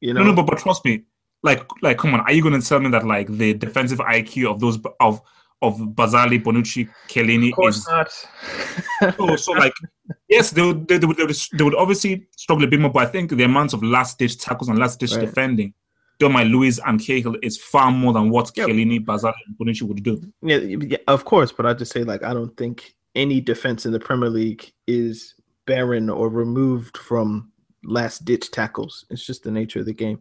[0.01, 1.05] You know, No, no, but, but trust me,
[1.43, 4.51] like, like, come on, are you going to tell me that like the defensive IQ
[4.51, 5.23] of those of
[5.63, 8.11] of Barzagli, Bonucci, Chiellini of course is not.
[8.11, 9.73] so, oh, so like
[10.29, 12.91] yes, they would, they, they would they would they would obviously struggle a bit more,
[12.91, 15.21] but I think the amount of last ditch tackles and last ditch Right.
[15.21, 15.75] defending
[16.19, 18.69] done by Luiz and Cahill is far more than what Yep.
[18.69, 20.21] Chiellini, Barzagli, and Bonucci would do.
[20.43, 23.93] yeah, yeah, of course, but I just say like I don't think any defense in
[23.93, 25.35] the Premier League is
[25.67, 27.51] barren or removed from
[27.85, 29.05] last ditch tackles.
[29.11, 30.21] It's just the nature of the game.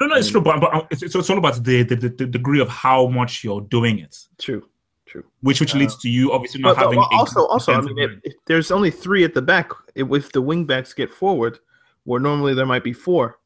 [0.00, 2.68] No, no, it's true, but, but it's, it's all about the, the, the, degree of
[2.68, 4.66] how much you're doing it, True,
[5.06, 5.24] true.
[5.42, 6.98] which which leads to you obviously not But, but having.
[7.00, 10.64] a also, also, I mean, if there's only three at the back, if, the wing
[10.64, 11.58] backs get forward,
[12.04, 13.38] where normally there might be four,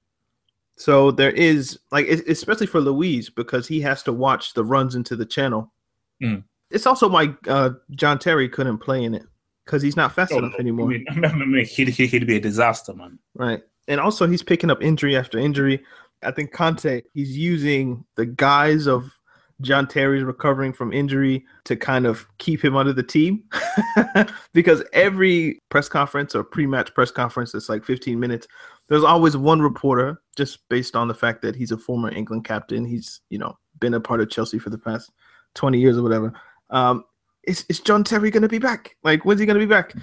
[0.76, 4.94] so there is like, es- especially for Luiz because he has to watch the runs
[4.94, 5.72] into the channel.
[6.22, 6.44] Mm.
[6.70, 9.24] It's also why uh, John Terry couldn't play in it
[9.64, 12.36] because he's not fast Oh, enough no, anymore, I mean, I mean, he'd he'd be
[12.36, 13.18] a disaster, man.
[13.34, 13.60] right?
[13.86, 15.82] And also, he's picking up injury after injury.
[16.24, 19.10] I think Conte he's using the guise of
[19.60, 23.44] John Terry's recovering from injury to kind of keep him under the team.
[24.52, 28.46] Because every press conference or pre-match press conference that's like 15 minutes
[28.88, 32.84] there's always one reporter just based on the fact that he's a former England captain.
[32.84, 35.10] He's you know been a part of Chelsea for the past
[35.54, 36.32] 20 years or whatever.
[36.70, 37.04] Um
[37.46, 38.96] is, is John Terry going to be back?
[39.02, 39.94] Like when's he going to be back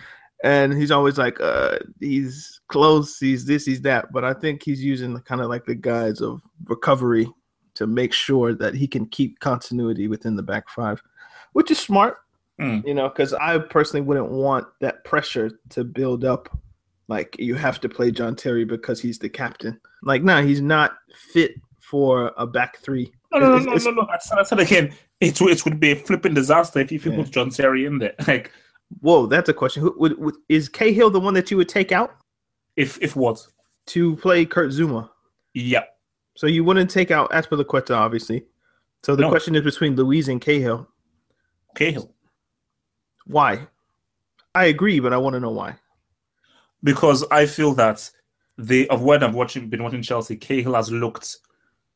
[0.43, 4.83] and he's always like uh he's close he's this he's that but I think he's
[4.83, 7.27] using the kind of like the guise of recovery
[7.75, 11.01] to make sure that he can keep continuity within the back five,
[11.53, 12.17] which is smart,
[12.59, 12.85] Mm.
[12.85, 16.49] you know, because I personally wouldn't want that pressure to build up.
[17.07, 19.79] Like you have to play John Terry because he's the captain.
[20.03, 20.97] Like, no, he's not
[21.31, 23.11] fit for a back three.
[23.33, 24.07] No, no, no, It's- no, it's- no, no.
[24.11, 27.15] I said, I said again, it, it would be a flipping disaster if you Yeah.
[27.23, 28.13] put John Terry in there.
[28.27, 28.51] Like,
[28.99, 29.81] Whoa, that's a question.
[29.83, 32.15] Who, would, would, is Cahill the one that you would take out
[32.75, 33.45] if if what?
[33.87, 35.09] to play Kurt Zouma?
[35.53, 35.83] Yeah.
[36.35, 38.45] So you wouldn't take out Azpilicueta, obviously.
[39.03, 39.29] So the No.
[39.29, 40.87] question is between Luiz and Cahill.
[41.75, 42.13] Cahill.
[43.25, 43.67] Why?
[44.53, 45.75] I agree, but I want to know why.
[46.83, 48.09] because I feel that
[48.57, 51.37] the of when I've watching been watching Chelsea, Cahill has looked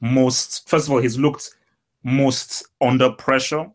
[0.02, 0.68] most.
[0.70, 1.56] First of all, he's looked
[2.04, 3.70] most under pressure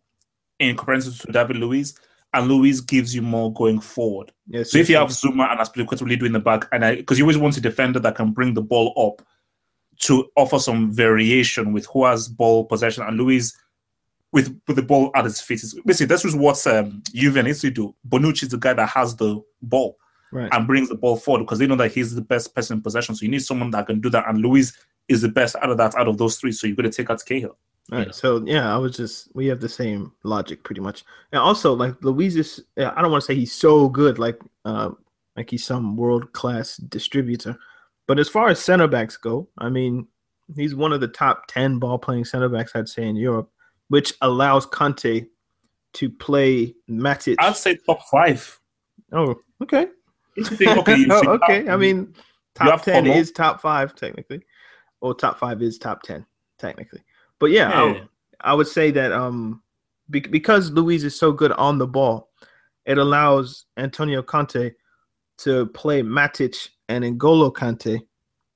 [0.58, 1.98] in comparison to David Luiz,
[2.32, 4.32] and Luiz gives you more going forward.
[4.46, 4.70] Yes.
[4.70, 7.38] So if you have Zouma and Azpilicueta doing the back, and I because you always
[7.38, 9.26] want a defender that can bring the ball up
[10.00, 13.56] to offer some variation with who has ball possession, and Luiz
[14.32, 15.62] with with the ball at his feet.
[15.84, 17.94] Basically, this is what um, Juve needs to do.
[18.08, 19.98] Bonucci is the guy that has the ball
[20.32, 20.48] right.
[20.52, 23.14] and brings the ball forward because they know that he's the best person in possession.
[23.14, 24.28] So you need someone that can do that.
[24.28, 24.76] And Luiz
[25.08, 26.52] is the best out of that, out of those three.
[26.52, 27.56] So you've got to take out Cahill.
[27.92, 28.14] All right.
[28.14, 31.04] So yeah, I was just we have the same logic pretty much.
[31.32, 34.90] And also like Luiz is I don't want to say he's so good like uh
[35.36, 37.56] like he's some world class distributor.
[38.06, 40.08] But as far as center backs go, I mean,
[40.56, 43.50] he's one of the top 10 ball playing center backs I'd say in Europe,
[43.88, 45.24] which allows Conte
[45.92, 47.36] to play Matic.
[47.38, 48.58] I'd say top five.
[49.12, 49.86] oh, okay.
[50.44, 51.68] Think, okay, Oh, okay.
[51.68, 52.14] I mean,
[52.54, 54.42] top 10 is top 5 technically.
[55.00, 56.26] Or top 5 is top 10
[56.58, 57.00] technically.
[57.40, 58.04] But yeah, I- Yeah.
[58.42, 59.62] I would say that um
[60.08, 62.30] be- because Luiz is so good on the ball,
[62.86, 64.72] it allows Antonio Conte
[65.38, 68.00] to play Matic and N'Golo Kante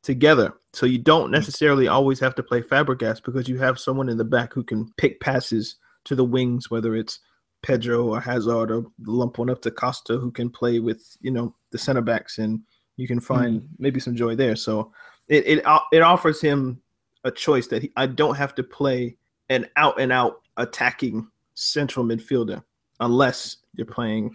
[0.02, 0.54] together.
[0.72, 4.24] So you don't necessarily always have to play Fabregas because you have someone in the
[4.24, 7.20] back who can pick passes to the wings, whether it's
[7.62, 11.54] Pedro or Hazard or lump one up to Costa who can play with, you know,
[11.70, 12.60] the center backs and
[12.96, 14.56] you can find maybe some joy there.
[14.56, 14.92] So
[15.28, 16.80] it it it offers him
[17.24, 19.16] a choice that he, I don't have to play
[19.48, 22.62] an out and out attacking central midfielder
[23.00, 24.34] unless you're playing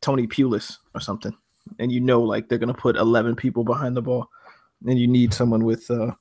[0.00, 1.36] Tony Pulis or something,
[1.78, 4.28] and you know like they're gonna put eleven people behind the ball,
[4.86, 6.12] and you need someone with uh,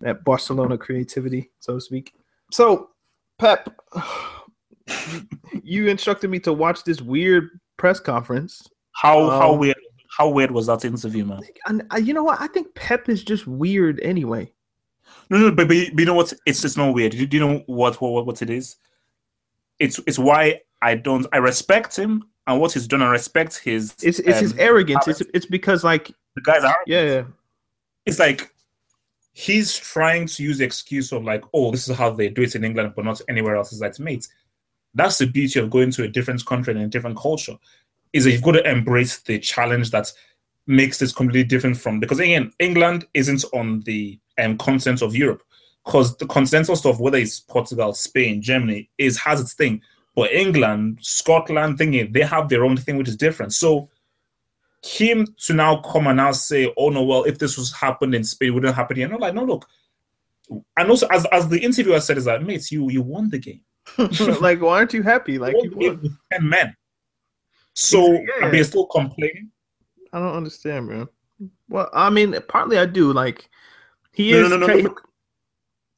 [0.00, 2.14] that Barcelona creativity, so to speak.
[2.52, 2.90] So,
[3.38, 3.76] Pep,
[5.62, 8.66] you instructed me to watch this weird press conference.
[8.92, 9.76] How how Um, weird
[10.16, 11.42] how weird was that interview, man?
[11.66, 12.40] And you know what?
[12.40, 14.52] I think Pep is just weird anyway.
[15.28, 16.32] No, no, but, but, you- know what?
[16.46, 17.12] It's it's not weird.
[17.12, 18.76] Do you, know what, what what it is?
[19.78, 23.02] It's it's why I don't I respect him and what he's done.
[23.02, 23.94] I respect his.
[24.02, 25.08] It's it's his um, arrogance.
[25.08, 26.76] It's it's because like the guys are.
[26.86, 27.24] yeah, yeah.
[28.04, 28.52] It's like
[29.32, 32.54] he's trying to use the excuse of like, oh, this is how they do it
[32.54, 33.70] in England, but not anywhere else.
[33.70, 34.26] It's like, mate,
[34.94, 37.56] that's the beauty of going to a different country and a different culture.
[38.12, 40.10] Is that you've got to embrace the challenge that
[40.66, 45.42] makes this completely different from because again, England isn't on the um, continent of Europe
[45.84, 49.80] because the consensus of whether it's Portugal, Spain, Germany, is has its thing.
[50.14, 53.52] But England, Scotland, thingy, they have their own thing which is different.
[53.52, 53.88] So
[54.82, 58.24] him to now come and now say, "Oh no, well, if this was happened in
[58.24, 59.66] Spain, it wouldn't happen here." No, like no, look.
[60.76, 63.60] And also, as as the interviewer said, is like, mates, you you won the game.
[64.40, 65.38] like, why aren't you happy?
[65.38, 66.02] Like, You you won the game won.
[66.02, 66.76] with ten men.
[67.74, 68.20] So Yeah.
[68.42, 69.50] and they're still complaining.
[70.12, 71.08] I don't understand, man.
[71.68, 73.12] Well, I mean, partly I do.
[73.12, 73.48] Like,
[74.16, 74.50] he No, is.
[74.50, 74.94] no, no, no, no,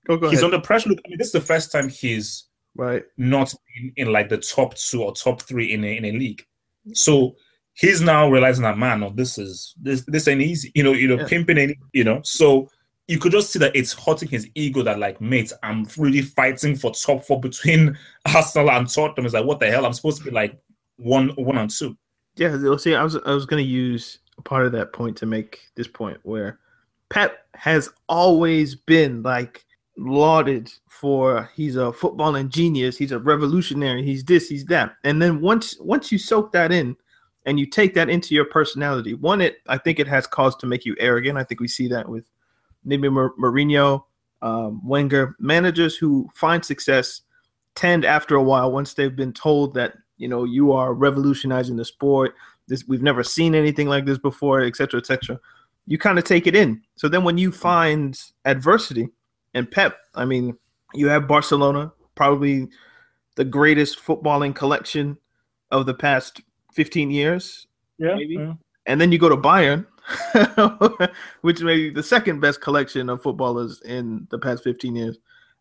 [0.07, 0.53] Go, go He's ahead.
[0.55, 0.89] under pressure.
[0.91, 3.05] Look, I mean, this is the first time he's right.
[3.17, 6.45] not in, in like the top two or top three in a, in a league.
[6.95, 7.37] So
[7.75, 10.73] he's now realizing that man, no, this is this this ain't easy.
[10.75, 11.27] You know, you know, Yeah.
[11.29, 12.21] pimping ain't you know.
[12.25, 12.71] So
[13.07, 16.77] you could just see that it's hurting his ego that like, mate, I'm really fighting
[16.77, 17.97] for top four between
[18.35, 19.25] Arsenal and Tottenham.
[19.27, 19.87] It's like, what the hell?
[19.87, 20.59] I'm supposed to be like
[20.97, 21.97] one, one and two.
[22.37, 25.27] Yeah, see, I was I was going to use a part of that point to
[25.27, 26.61] make this point where
[27.11, 29.65] Pep has always been like
[29.97, 34.95] lauded for he's a footballing genius, he's a revolutionary, he's this, he's that.
[35.05, 36.97] And then once once you soak that in
[37.47, 40.67] and you take that into your personality, one it I think it has cause to
[40.67, 41.39] make you arrogant.
[41.39, 42.25] I think we see that with
[42.85, 44.05] maybe Mourinho,
[44.43, 47.23] um, Wenger, managers who find success
[47.75, 51.85] tend after a while once they've been told that you know you are revolutionizing the
[51.85, 52.35] sport.
[52.67, 55.41] This we've never seen anything like this before, etc., etc.
[55.89, 56.83] You kind of take it in.
[56.97, 59.09] So then when you find adversity,
[59.55, 60.57] and Pep, I mean,
[60.95, 62.69] you have Barcelona, probably
[63.37, 65.17] the greatest footballing collection
[65.71, 66.43] of the past
[66.75, 67.67] 15 years.
[67.99, 68.15] Yeah.
[68.15, 68.35] Maybe.
[68.35, 68.55] Yeah.
[68.87, 69.87] And then you go to Bayern,
[71.41, 75.19] which may be the second best collection of footballers in the past 15 years.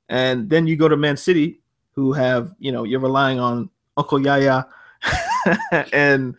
[0.09, 1.59] And then you go to Man City,
[1.93, 4.65] who have, you know, you're relying on Uncle Yaya
[5.93, 6.35] and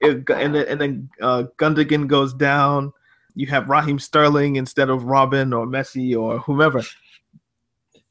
[0.00, 2.92] and then, and then uh, Gundogan goes down.
[3.34, 6.82] You have Raheem Sterling instead of Robben or Messi or whomever.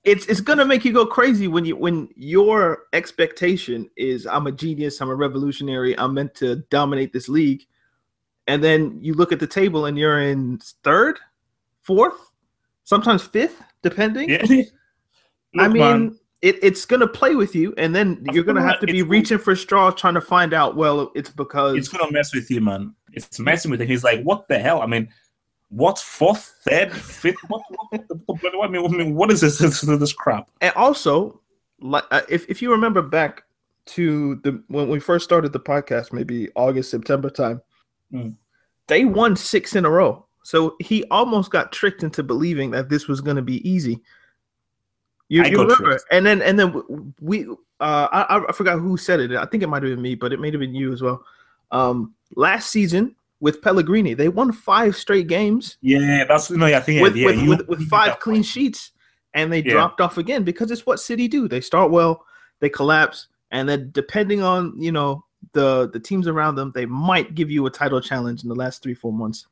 [0.03, 4.51] It's it's gonna make you go crazy when you when your expectation is I'm a
[4.51, 7.63] genius, I'm a revolutionary, I'm meant to dominate this league,
[8.47, 11.19] and then you look at the table and you're in third,
[11.81, 12.31] fourth,
[12.83, 14.29] sometimes fifth, depending.
[14.29, 14.63] Yeah.
[15.59, 19.03] I mean, it, it's gonna play with you, and then you're gonna have to be
[19.03, 20.75] reaching for straws, trying to find out.
[20.75, 22.95] Well, it's because it's gonna mess with you, man.
[23.13, 23.87] It's messing with him.
[23.87, 24.81] He's like, what the hell?
[24.81, 25.09] I mean,
[25.69, 27.37] what fourth, third, fifth?
[27.47, 30.49] What, what, what, I, mean, I mean, what is this, this, this crap?
[30.59, 31.39] And also,
[31.79, 33.43] like, uh, if if you remember back
[33.87, 37.61] to the when we first started the podcast, maybe August, September time,
[38.13, 38.35] mm.
[38.87, 40.25] they won six in a row.
[40.43, 44.01] So he almost got tricked into believing that this was going to be easy.
[45.29, 45.75] You, you remember?
[45.75, 46.05] Tricked.
[46.11, 47.47] And then and then we
[47.79, 49.31] uh I, I forgot who said it.
[49.31, 51.23] I think it might have been me, but it may have been you as well.
[51.71, 55.77] Um last season with Pellegrini, they won five straight games.
[55.81, 58.91] Yeah, that's no, I think with, yeah, with, with, with five clean sheets,
[59.33, 59.73] and they yeah.
[59.73, 61.47] dropped off again because it's what City do.
[61.47, 62.25] They start well,
[62.59, 67.35] they collapse, and then depending on you know the the teams around them, they might
[67.35, 69.47] give you a title challenge in the last three four months.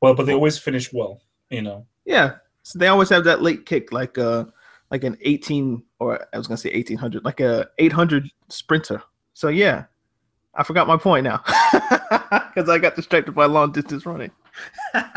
[0.00, 1.86] Well, but they always finish well, you know.
[2.04, 4.44] Yeah, so they always have that late kick, like uh
[4.90, 9.02] like an 18 or I was gonna say 1800, like a 800 sprinter.
[9.34, 9.84] So yeah,
[10.54, 11.42] I forgot my point now
[12.54, 14.30] because I got distracted by long distance running.
[14.94, 15.12] I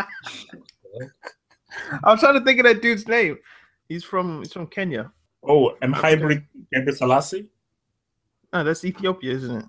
[2.06, 3.38] was trying to think of that dude's name.
[3.88, 5.12] He's from he's from Kenya.
[5.47, 7.47] Oh, and hybrid Gebrselassie.
[8.54, 9.65] No, that's Ethiopia, isn't it?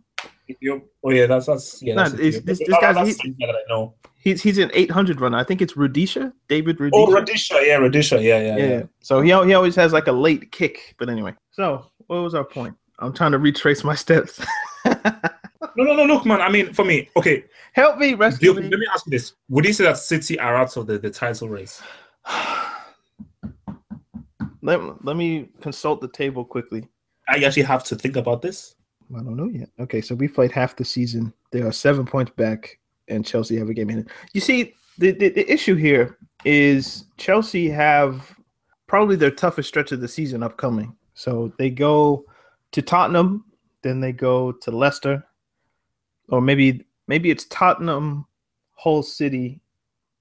[0.48, 0.86] Ethiopia.
[1.02, 1.94] Oh yeah, that's that's yeah.
[1.96, 3.94] That's this, this guy's he, that I know.
[4.16, 5.38] He's he's an 800 runner.
[5.38, 6.90] I think it's Rudisha, David Rudisha.
[6.94, 8.66] Oh, Rudisha, yeah, Rudisha, yeah, yeah, yeah.
[8.66, 8.82] yeah.
[9.00, 10.94] So he he always has like a late kick.
[10.98, 12.76] But anyway, so what was our point?
[13.00, 14.40] I'm trying to retrace my steps.
[15.76, 16.40] no, no, no, look, man.
[16.40, 17.44] I mean, for me, okay.
[17.72, 18.62] Help me, rescue me.
[18.62, 21.10] Let me ask you this: Would you say that City are out of the, the
[21.10, 21.82] title race?
[24.62, 26.88] let, let me consult the table quickly.
[27.28, 28.74] I actually have to think about this.
[29.14, 29.68] I don't know yet.
[29.78, 31.32] Okay, so we played half the season.
[31.50, 34.08] They are seven points back and Chelsea have a game in.
[34.32, 38.34] You see, the, the, the issue here is Chelsea have
[38.86, 40.94] probably their toughest stretch of the season upcoming.
[41.14, 42.24] So they go
[42.72, 43.44] to Tottenham,
[43.82, 45.24] then they go to Leicester,
[46.28, 48.26] or maybe maybe it's Tottenham,
[48.74, 49.60] Hull City,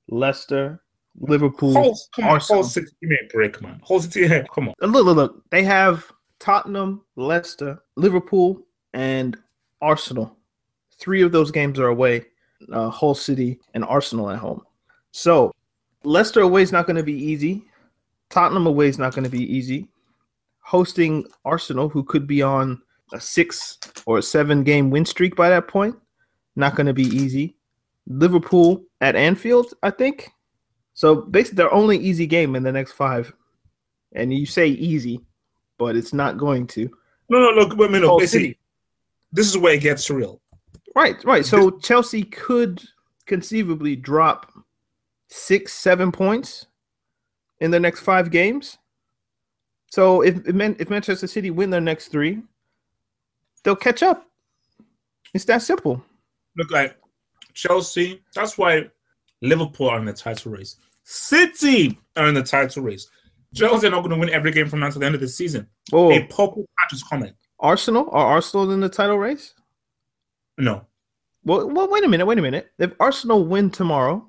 [0.10, 0.82] Leicester,
[1.20, 3.82] Liverpool, Hull, come on, Hull City, give me a break, man.
[3.84, 4.76] Hull City, come on.
[4.82, 5.50] Look, look, look.
[5.50, 9.38] They have Tottenham, Leicester, Liverpool, and
[9.82, 10.38] Arsenal.
[11.00, 12.26] Three of those games are away
[12.72, 14.62] uh, Hull City, and Arsenal at home.
[15.12, 15.54] So
[16.04, 17.66] Leicester away is not going to be easy.
[18.30, 19.88] Tottenham away is not going to be easy.
[20.60, 22.82] Hosting Arsenal, who could be on
[23.14, 25.96] a six or a seven game win streak by that point,
[26.56, 27.56] not going to be easy.
[28.08, 30.30] Liverpool at Anfield, I think.
[30.94, 33.32] So basically, their only easy game in the next five.
[34.14, 35.22] And you say easy,
[35.78, 36.90] but it's not going to.
[37.30, 38.18] No, no, look, wait a minute.
[38.20, 38.60] Basically,
[39.32, 40.42] this is where it gets real.
[40.96, 41.46] Right, right.
[41.46, 42.84] So Chelsea could
[43.26, 44.52] conceivably drop
[45.30, 46.68] six, seven points
[47.60, 48.78] in the next five games.
[49.88, 52.42] So if if Manchester City win their next three,
[53.64, 54.26] they'll catch up.
[55.34, 56.04] It's that simple.
[56.58, 56.98] Look like
[57.54, 58.22] Chelsea.
[58.36, 58.90] That's why
[59.42, 60.78] Liverpool are in the title race.
[61.04, 63.08] City are in the title race.
[63.54, 65.28] Chelsea are not going to win every game from now to the end of the
[65.28, 65.68] season.
[65.92, 67.34] Oh, a purple patch is coming.
[67.60, 69.54] Arsenal are Arsenal in the title race?
[70.58, 70.86] No.
[71.44, 72.26] Well, well, wait a minute.
[72.26, 72.72] Wait a minute.
[72.80, 74.28] If Arsenal win tomorrow,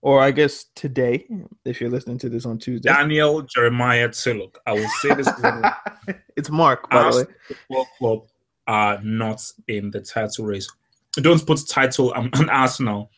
[0.00, 1.26] or I guess today,
[1.64, 2.88] if you're listening to this on Tuesday.
[2.88, 4.56] Daniel Jeremiah Tiluk.
[4.66, 5.28] I will say this.
[6.36, 7.24] it's Mark, by the way.
[7.68, 8.28] Football Club
[8.68, 10.70] are not in the title race.
[11.14, 13.10] Don't put title on, on Arsenal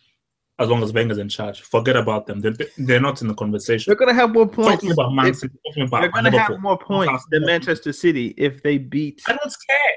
[0.61, 1.63] as long as Wenger's in charge.
[1.63, 2.41] Forget about them.
[2.41, 3.91] They're, they're not in the conversation.
[3.91, 4.83] They're going to have more points.
[4.83, 8.35] Talking about Man City, talking about they're going to have more points than Manchester City
[8.37, 9.23] if they beat.
[9.27, 9.97] I don't care.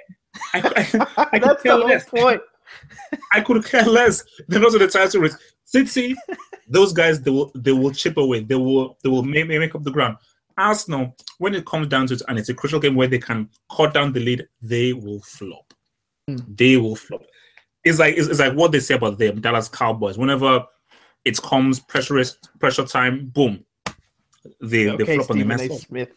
[0.53, 2.41] I, I, I That's the whole point.
[3.31, 4.23] I could care less.
[4.47, 5.37] They're not in the title race.
[5.65, 6.15] City,
[6.67, 8.43] those guys, they will they will chip away.
[8.43, 10.17] They will they will make, make up the ground.
[10.57, 13.49] Arsenal, when it comes down to it, and it's a crucial game where they can
[13.75, 15.73] cut down the lead, they will flop.
[16.29, 16.57] Mm.
[16.57, 17.23] They will flop.
[17.83, 20.17] It's like it's, it's, like what they say about them, Dallas Cowboys.
[20.17, 20.65] Whenever
[21.25, 22.23] it comes pressure
[22.59, 23.65] pressure time, boom,
[24.61, 26.09] they okay, they flop Stephen on the mess Smith.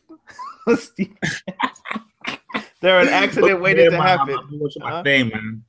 [2.81, 4.39] They're an accident waiting to happen.
[4.39, 5.03] I'm watching my uh-huh.
[5.03, 5.65] thing, man.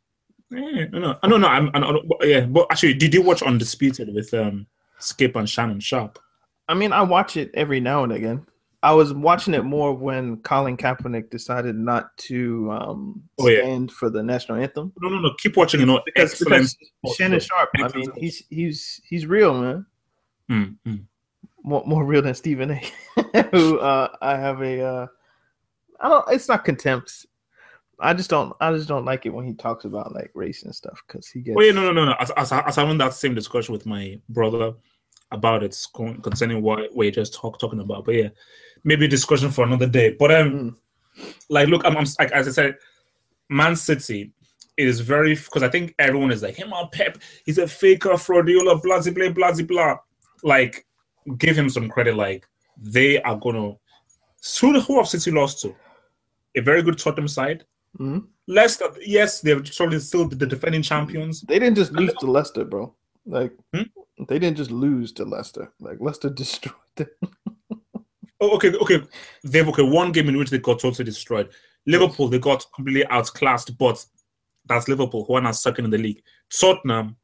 [0.49, 1.47] Yeah, no, no, no, no.
[1.47, 4.67] I'm, I'm, yeah, but actually, did you watch Undisputed with um
[4.99, 6.19] Skip and Shannon Sharpe?
[6.67, 8.45] I mean, I watch it every now and again.
[8.83, 13.61] I was watching it more when Colin Kaepernick decided not to um, oh, yeah.
[13.61, 14.93] stand for the national anthem.
[15.01, 15.33] No, no, no.
[15.39, 16.01] Keep watching it.
[16.05, 16.77] because, because
[17.15, 17.69] Shannon Sharpe.
[17.77, 19.85] I mean, he's he's he's real, man.
[20.49, 20.95] Mm-hmm.
[21.63, 23.45] More, more real than Stephen A.
[23.51, 24.81] who uh, I have a.
[24.81, 25.07] Uh,
[25.99, 26.25] I don't.
[26.31, 27.25] It's not contempt.
[27.99, 28.53] I just don't.
[28.61, 31.41] I just don't like it when he talks about like race and stuff because he
[31.41, 31.57] gets.
[31.57, 32.11] Oh yeah, no, no, no, no.
[32.11, 34.73] I as, as having that same discussion with my brother
[35.31, 35.77] about it
[36.23, 38.05] concerning what we're just talk, talking about.
[38.05, 38.29] But yeah,
[38.83, 40.15] maybe discussion for another day.
[40.17, 40.77] But um,
[41.19, 41.25] mm.
[41.49, 42.75] like, look, I'm, I'm like as I said,
[43.49, 44.31] Man City
[44.77, 48.81] is very because I think everyone is like, him on Pep, he's a faker, fraudiola,
[48.81, 49.97] blah blah blah blah blah.
[50.43, 50.85] Like,
[51.37, 52.15] give him some credit.
[52.15, 53.73] Like, they are gonna.
[54.61, 55.75] Who who have City lost to?
[56.55, 57.65] A very good Tottenham side.
[57.99, 58.19] Mm-hmm.
[58.47, 61.41] Leicester, yes, they're probably still the defending champions.
[61.41, 62.93] They didn't just lose to Leicester, bro.
[63.25, 63.83] Like hmm?
[64.27, 65.71] They didn't just lose to Leicester.
[65.79, 67.07] Like Leicester destroyed them.
[68.41, 69.01] oh, okay, okay.
[69.43, 71.49] They've okay one game in which they got totally destroyed.
[71.85, 74.03] Liverpool, they got completely outclassed, but
[74.65, 76.21] that's Liverpool who are now second in the league.
[76.49, 77.15] Tottenham,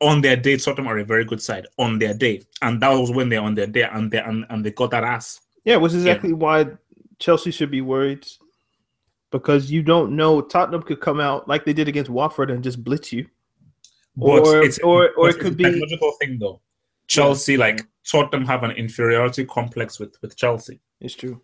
[0.00, 3.10] on their day, Tottenham are a very good side on their day, and that was
[3.10, 5.40] when they're on their day, and they and, and they got that ass.
[5.64, 6.36] Yeah, which is exactly yeah.
[6.36, 6.66] why
[7.18, 8.26] Chelsea should be worried
[9.34, 12.84] because you don't know Tottenham could come out like they did against Watford and just
[12.84, 13.26] blitz you.
[14.16, 16.60] But or it's, or, or it could be a logical thing though.
[17.06, 17.58] Chelsea, yeah.
[17.58, 20.80] like Tottenham, have an inferiority complex with with Chelsea.
[21.00, 21.40] It's true.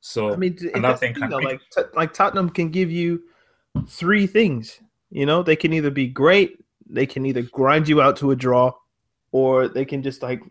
[0.00, 1.60] So I mean, that thing thing, though, like
[1.94, 3.22] like Tottenham can give you
[3.88, 4.80] three things.
[5.10, 8.36] You know, they can either be great, they can either grind you out to a
[8.36, 8.72] draw,
[9.32, 10.42] or they can just like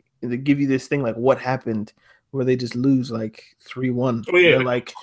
[0.44, 1.94] give you this thing like what happened
[2.32, 4.24] where they just lose like three one.
[4.32, 4.94] Oh, yeah, like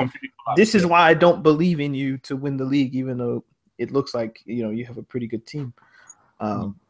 [0.56, 3.44] this is why I don't believe in you to win the league, even though
[3.78, 5.72] it looks like you know you have a pretty good team.
[6.44, 6.80] Um,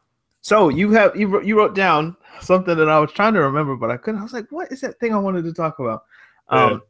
[0.41, 3.75] so you have you wrote, you wrote down something that I was trying to remember,
[3.75, 4.19] but I couldn't.
[4.19, 6.03] I was like, what is that thing I wanted to talk about?
[6.49, 6.81] Um,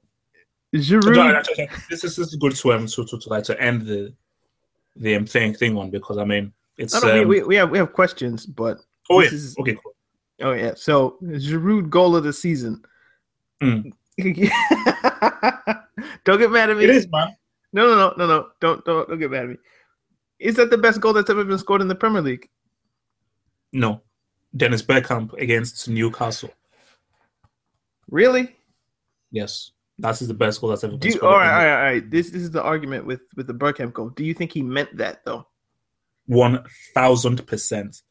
[0.74, 1.16] Giroud.
[1.16, 1.42] No,
[1.90, 4.14] this is this is good to um to to, to, like, to end the
[4.98, 7.70] the um, thing thing on because I mean it's no, no, um, we, we have
[7.70, 9.96] we have questions, but oh yeah, is, okay, cool.
[10.42, 12.84] Oh yeah, so Giroud goal of the season.
[13.64, 13.92] Mm.
[16.26, 16.84] don't get mad at me.
[16.84, 17.36] It is, man.
[17.72, 18.48] No, no, no, no, no.
[18.62, 19.58] Don't, don't, don't get mad at me.
[20.40, 22.50] Is that the best goal that's ever been scored in the Premier League?
[23.76, 24.02] No,
[24.56, 26.50] Dennis Bergkamp against Newcastle.
[28.10, 28.56] Really?
[29.32, 31.34] Yes, that is the best goal that's ever been scored.
[31.34, 32.10] All right, all right, all right.
[32.10, 34.10] This this is the argument with with the Bergkamp goal.
[34.12, 35.46] Do you think he meant that though?
[36.28, 38.02] One thousand percent.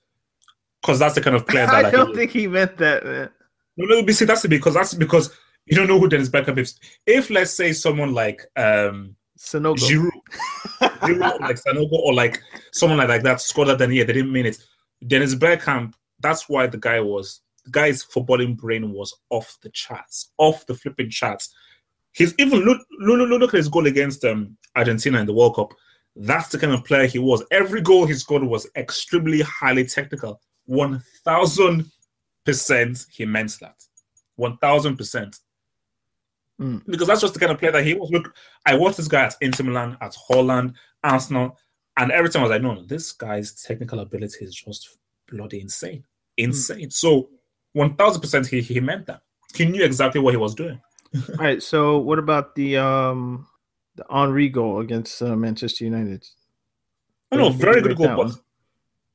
[0.83, 3.31] Because that's the kind of player that I like, don't think he meant that, man.
[3.79, 6.79] No, no, see, that's because that's because you don't know who Dennis Bergkamp is.
[7.07, 9.77] If let's say someone like um Sanogo.
[9.77, 14.13] Giroud, Giroud like Sanogo or like someone like, like that scored that, then yeah, they
[14.13, 14.59] didn't mean it.
[15.07, 20.31] Dennis Bergkamp, that's why the guy was the guy's footballing brain was off the charts,
[20.39, 21.55] off the flipping charts.
[22.13, 25.57] He's even look look, look, look at his goal against um, Argentina in the World
[25.57, 25.73] Cup.
[26.17, 27.43] That's the kind of player he was.
[27.51, 30.41] Every goal he scored was extremely highly technical.
[30.67, 31.91] One thousand
[32.45, 33.83] percent he meant that.
[34.37, 35.41] One thousand percent.
[36.61, 36.85] Mm.
[36.87, 38.11] Because that's just the kind of player that he was.
[38.11, 38.33] Look,
[38.65, 41.59] I watched this guy at Inter Milan, at Holland, Arsenal,
[41.97, 44.99] and every time I was like, no, no, this guy's technical ability is just
[45.31, 46.01] bloody insane.
[46.39, 46.45] Mm.
[46.45, 46.89] Insane.
[46.89, 46.93] Mm.
[46.93, 47.29] So
[47.73, 49.23] one thousand percent he he meant that.
[49.55, 50.81] He knew exactly what he was doing.
[51.15, 51.63] All right.
[51.63, 53.47] So what about the um
[53.97, 56.27] the Henry goal against uh, Manchester United?
[57.31, 58.33] Oh, no, very good goal, but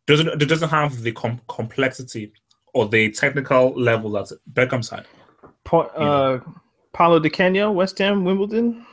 [0.07, 2.31] doesn't it doesn't have the com- complexity
[2.73, 5.05] or the technical level that Beckham's had.
[5.63, 6.39] Pa- uh,
[6.93, 8.85] Paulo Di Canio, West Ham, Wimbledon.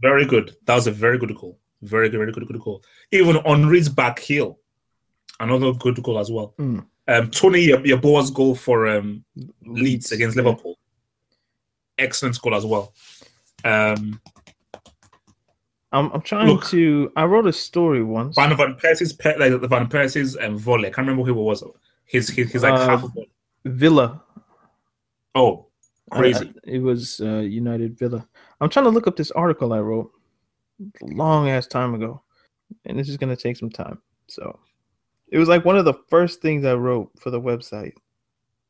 [0.00, 0.56] Very good.
[0.66, 1.58] That was a very good goal.
[1.82, 2.82] Very good, very good, good goal.
[3.10, 4.58] Even Henry's back heel,
[5.40, 6.54] another good goal as well.
[6.58, 6.86] Mm.
[7.08, 9.24] Um, Tony Yeboah's goal for um,
[9.66, 10.44] Leeds against yeah.
[10.44, 10.78] Liverpool.
[11.98, 12.94] Excellent goal as well.
[13.64, 14.20] Um,
[15.92, 16.66] I'm, I'm trying Look.
[16.68, 17.12] to.
[17.16, 18.36] I wrote a story once.
[18.36, 20.86] Van Van Persie's pe- like the Van Persie's um, volley.
[20.86, 21.62] I can't remember who it was.
[22.04, 23.04] His his, his like Uh, half.
[23.64, 24.22] Villa.
[25.34, 25.66] Oh,
[26.10, 26.52] crazy!
[26.64, 28.26] It was uh, United Villa.
[28.60, 30.10] I'm trying to look up this article I wrote
[31.02, 32.22] long ass time ago,
[32.86, 33.98] and this is gonna take some time.
[34.28, 34.58] So,
[35.28, 37.94] it was like one of the first things I wrote for the website,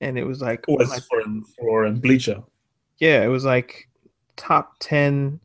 [0.00, 1.22] and it was like, was like- for
[1.58, 2.42] for Bleacher?
[2.98, 3.88] yeah, it was like
[4.36, 5.40] top ten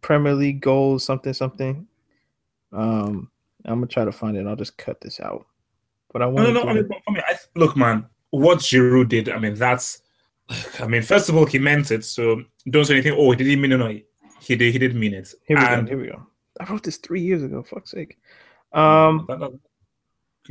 [0.00, 1.86] Premier League goals, something something.
[2.72, 3.30] Um,
[3.64, 4.46] I'm gonna try to find it.
[4.46, 5.46] I'll just cut this out.
[6.12, 6.68] But I want no, no.
[6.68, 8.06] I mean, I mean, I, look, man.
[8.30, 10.02] What Giroud did, I mean, that's.
[10.80, 12.04] I mean, first of all, he meant it.
[12.04, 13.14] So don't say anything.
[13.16, 13.78] Oh, he did he mean it?
[13.78, 14.04] No, he
[14.54, 14.72] did.
[14.72, 15.34] He did mean it.
[15.46, 15.90] here we and go.
[15.90, 16.26] Here we go.
[16.60, 17.62] I wrote this three years ago.
[17.62, 18.18] Fuck's sake.
[18.72, 19.24] Um.
[19.28, 19.58] that, that,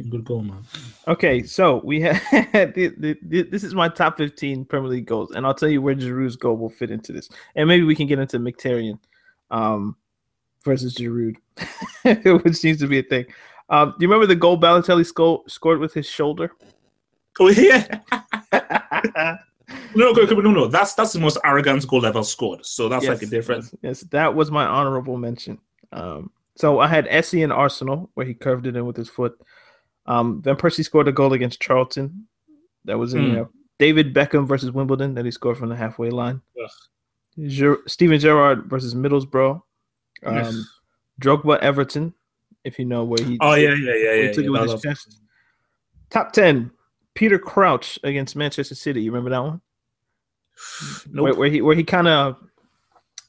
[0.03, 0.63] good goal, man.
[1.07, 5.31] Okay, so we had the, the, the, this is my top 15 Premier League goals,
[5.31, 8.07] and I'll tell you where Giroud's goal will fit into this, and maybe we can
[8.07, 8.99] get into Mkhitaryan
[9.51, 9.95] um,
[10.63, 11.35] versus Giroud,
[12.43, 13.25] which seems to be a thing.
[13.69, 16.51] Um, do you remember the goal Balotelli sco- scored with his shoulder?
[17.39, 17.99] Oh yeah.
[19.95, 20.67] No, no, no, no.
[20.67, 22.65] That's that's the most arrogant goal ever scored.
[22.65, 23.71] So that's like a difference.
[23.81, 25.59] Yes, yes, that was my honorable mention.
[25.91, 29.39] Um, so I had Essien Arsenal where he curved it in with his foot.
[30.05, 32.27] Um, Van Persie scored a goal against Charlton.
[32.85, 33.49] That was in there.
[33.79, 36.41] David Beckham versus Wimbledon that he scored from the halfway line.
[37.47, 39.61] Ger- Steven Gerrard versus Middlesbrough.
[40.23, 40.55] Um, Yes.
[41.21, 42.13] Drogba Everton,
[42.63, 43.37] if you know where he.
[43.41, 44.31] Oh yeah, yeah, yeah, yeah.
[44.31, 45.21] took yeah, it with his chest.
[46.09, 46.71] Top ten.
[47.13, 49.01] Peter Crouch against Manchester City.
[49.01, 49.61] You remember that one?
[51.11, 51.23] Nope.
[51.23, 52.37] where, where he where he kind of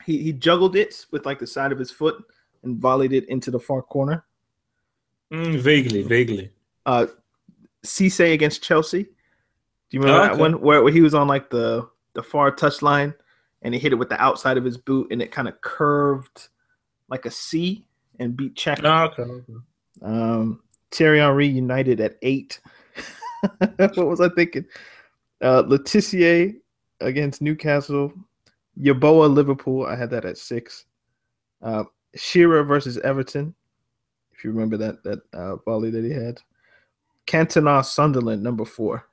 [0.05, 2.23] he he juggled it with like the side of his foot
[2.63, 4.25] and volleyed it into the far corner.
[5.33, 6.51] Mm, vaguely, vaguely.
[6.85, 7.07] Uh,
[7.85, 9.03] Cisse against Chelsea.
[9.03, 9.09] Do
[9.91, 10.41] you remember Oh, that okay.
[10.41, 13.13] one where, where he was on like the the far touch line
[13.63, 16.49] and he hit it with the outside of his boot and it kind of curved
[17.09, 17.85] like a C
[18.19, 18.81] and beat Cech.
[18.85, 19.53] Ah, okay, okay.
[20.03, 20.61] Um,
[20.93, 22.61] Thierry Henry United at eight.
[23.79, 24.65] what was I thinking?
[25.43, 26.55] Uh, Le Tissier
[27.01, 28.13] against Newcastle.
[28.81, 29.87] Yeboah Liverpool.
[29.87, 30.85] I had that at six.
[31.63, 31.85] Uh,
[32.15, 33.55] Shearer versus Everton.
[34.33, 36.41] If you remember that that uh, volley that he had.
[37.27, 39.09] Cantona Sunderland number four.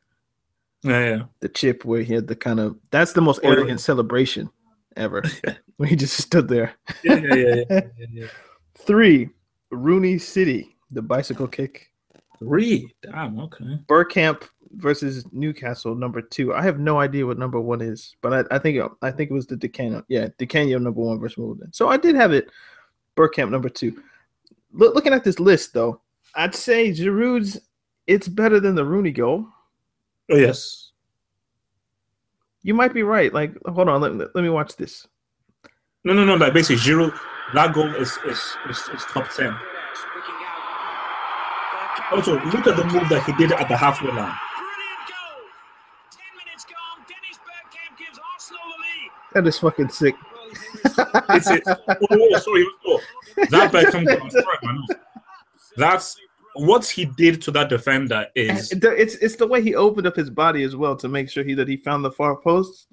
[0.83, 1.21] Yeah, yeah.
[1.39, 3.55] The chip where he had the kind of that's the most Oh, yeah.
[3.55, 4.49] arrogant celebration
[4.97, 5.23] ever.
[5.77, 6.73] when he just stood there.
[7.03, 8.27] Yeah, yeah, yeah, yeah, yeah, yeah.
[8.77, 9.29] Three,
[9.71, 11.89] Rooney City, the bicycle kick.
[12.39, 12.93] Three.
[13.01, 13.39] Damn.
[13.39, 13.79] Okay.
[13.87, 14.43] Bergkamp
[14.73, 16.53] versus Newcastle, number two.
[16.53, 19.31] I have no idea what number one is, but I, I think it, I think
[19.31, 20.03] it was the Di Canio.
[20.07, 21.73] Yeah, Di Canio number one versus Wimbledon.
[21.73, 22.49] So I did have it.
[23.15, 24.01] Bergkamp number two.
[24.71, 26.01] Look, looking at this list though,
[26.35, 27.59] I'd say Giroud's
[28.07, 29.47] it's better than the Rooney goal.
[30.31, 30.91] Oh yes.
[32.63, 33.33] You might be right.
[33.33, 35.05] Like, hold on, let, let me watch this.
[36.03, 36.35] No, no, no.
[36.35, 37.17] Like basically, Giroud.
[37.53, 39.55] That goal is is is, is top ten.
[42.11, 44.35] Also, look at the move that he did at the halfway line.
[46.33, 46.33] Brilliant goal.
[46.33, 47.05] Ten minutes gone.
[47.07, 49.11] Dennis Bergkamp gives Arsenal the lead.
[49.33, 50.15] That is fucking sick.
[51.35, 51.63] It's it.
[51.67, 52.65] Oh, oh, oh sorry.
[52.85, 53.01] Oh,
[53.49, 54.29] that Beckham goal.
[54.29, 54.97] Sorry.
[55.77, 56.17] That's
[56.55, 60.29] what he did to that defender is It's it's the way he opened up his
[60.29, 62.87] body as well to make sure he that he found the far post.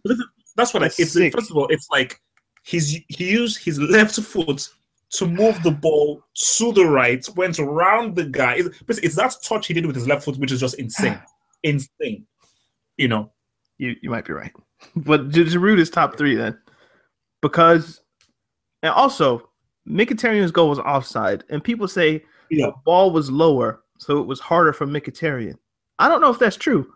[0.57, 1.35] that's what I, That's it's sick.
[1.35, 2.21] first of all it's like
[2.63, 4.69] he's he used his left foot
[5.11, 9.67] to move the ball to the right went around the guy it's, it's that touch
[9.67, 11.21] he did with his left foot which is just insane
[11.63, 12.27] insane
[13.01, 13.31] you know
[13.79, 14.53] You you might be right,
[14.97, 16.57] but Gi- Giroud is top three then,
[17.41, 18.01] because
[18.83, 19.49] and also
[19.89, 24.41] Mkhitaryan's goal was offside, and people say yeah the ball was lower, so it was
[24.41, 25.57] harder for Mkhitaryan.
[25.99, 26.93] I don't know if that's true.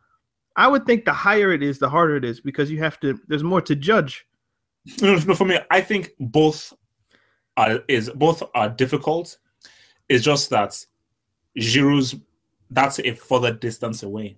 [0.57, 3.19] I would think the higher it is, the harder it is because you have to.
[3.29, 4.27] There's more to judge.
[5.03, 6.75] no, no, for me i think both
[7.57, 9.39] are is both are difficult
[10.11, 10.73] it's just that
[11.59, 12.15] Giroud's
[12.71, 14.37] that's a further distance away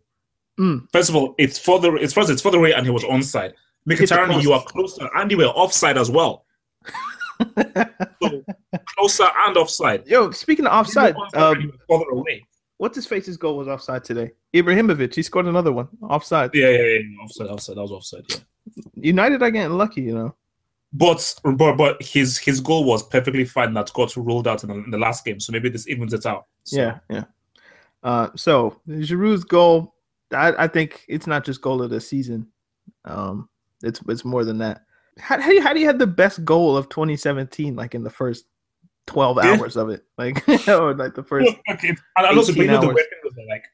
[0.58, 0.88] Mm.
[0.90, 3.52] first of all it's further it's first it's further away and he was onside
[3.88, 6.44] Hit the Mkhitaryan, you are closer and you were offside as well
[7.58, 8.44] so
[8.96, 12.46] closer and offside Yo, speaking of offside, You were onside and um, further away
[12.78, 14.30] what's his face's goal was offside today?
[14.54, 16.50] Ibrahimovic, he scored another one offside.
[16.54, 18.36] yeah yeah yeah offside offside that was offside yeah
[18.96, 20.34] United are getting lucky, you know.
[20.92, 24.74] but but but his his goal was perfectly fine that got ruled out in the,
[24.74, 27.24] in the last game so maybe this evens it out So, Yeah, yeah.
[28.02, 29.94] Uh, so Giroud's goal,
[30.32, 32.48] I, I think it's not just goal of the season.
[33.04, 33.48] Um,
[33.82, 34.82] it's it's more than that.
[35.18, 37.76] How, how do you how do you have the best goal of 2017?
[37.76, 38.46] Like in the first
[39.06, 39.52] 12 Yeah.
[39.52, 41.46] hours of it, like or like the first.
[41.46, 43.64] Look, okay, and also 18 but you know the weird thing was that, like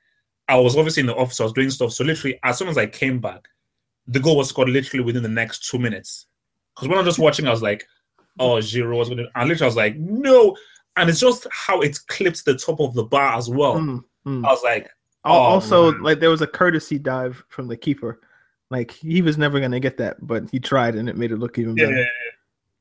[0.49, 1.93] I was obviously in the office, I was doing stuff.
[1.93, 3.49] So literally, as soon as I came back,
[4.07, 6.27] the goal was scored literally within the next two minutes.
[6.75, 7.87] Because when I was just watching, I was like,
[8.39, 10.57] "Oh, Giroud was going to," and literally, I was like, "No!"
[10.97, 13.77] And it's just how it clipped the top of the bar as well.
[13.77, 14.45] Mm, mm.
[14.47, 14.91] I was like,
[15.25, 16.03] oh, also, man.
[16.03, 18.21] like there was a courtesy dive from the keeper.
[18.71, 21.59] Like he was never gonna get that, but he tried, and it made it look
[21.59, 21.93] even better.
[21.97, 22.05] yeah,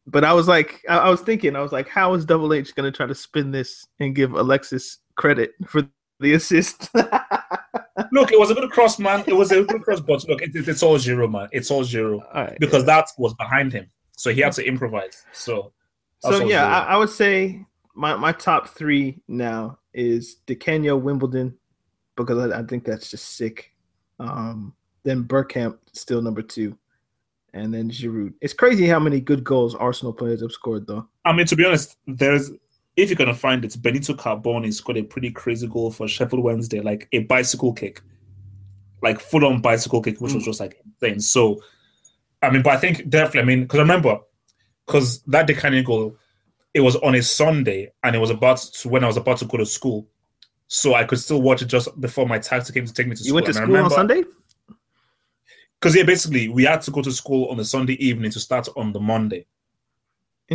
[0.08, 2.74] But I was like, I, I was thinking, I was like, how is Double H
[2.76, 5.82] gonna try to spin this and give Alexis credit for
[6.20, 6.90] the assist?
[8.14, 9.24] Look, it was a good cross, man.
[9.28, 11.50] It was a good cross, but look, it, it- it's all zero, man.
[11.52, 12.58] It's all zero right.
[12.60, 15.24] because that was behind him, so he had to improvise.
[15.34, 15.74] So,
[16.20, 16.66] So yeah.
[16.68, 17.64] I, I would say
[17.96, 21.58] my, my top three now is Di Canio Wimbledon
[22.24, 23.72] because I, I think that's just sick.
[24.20, 26.78] Um, then Bergkamp still number two,
[27.54, 28.34] and then Giroud.
[28.42, 31.08] It's crazy how many good goals Arsenal players have scored though.
[31.26, 32.52] I mean, to be honest, there's
[32.98, 36.82] if you're gonna find it, Benito Carbone scored a pretty crazy goal for Sheffield Wednesday,
[36.82, 38.02] like a bicycle kick,
[39.02, 41.20] like full on bicycle kick, which was just like insane.
[41.20, 41.62] So,
[42.42, 44.20] I mean, but I think definitely, I mean, because I remember,
[44.86, 46.16] because that Decanian goal,
[46.74, 49.46] it was on a Sunday, and it was about to, when I was about to
[49.46, 50.08] go to school,
[50.74, 53.22] so I could still watch it just before my taxi came to take me to
[53.24, 53.36] You school.
[53.36, 54.24] went to And school on Sunday?
[55.78, 58.70] because yeah, basically we had to go to school on the Sunday evening to start
[58.78, 59.46] on the Monday.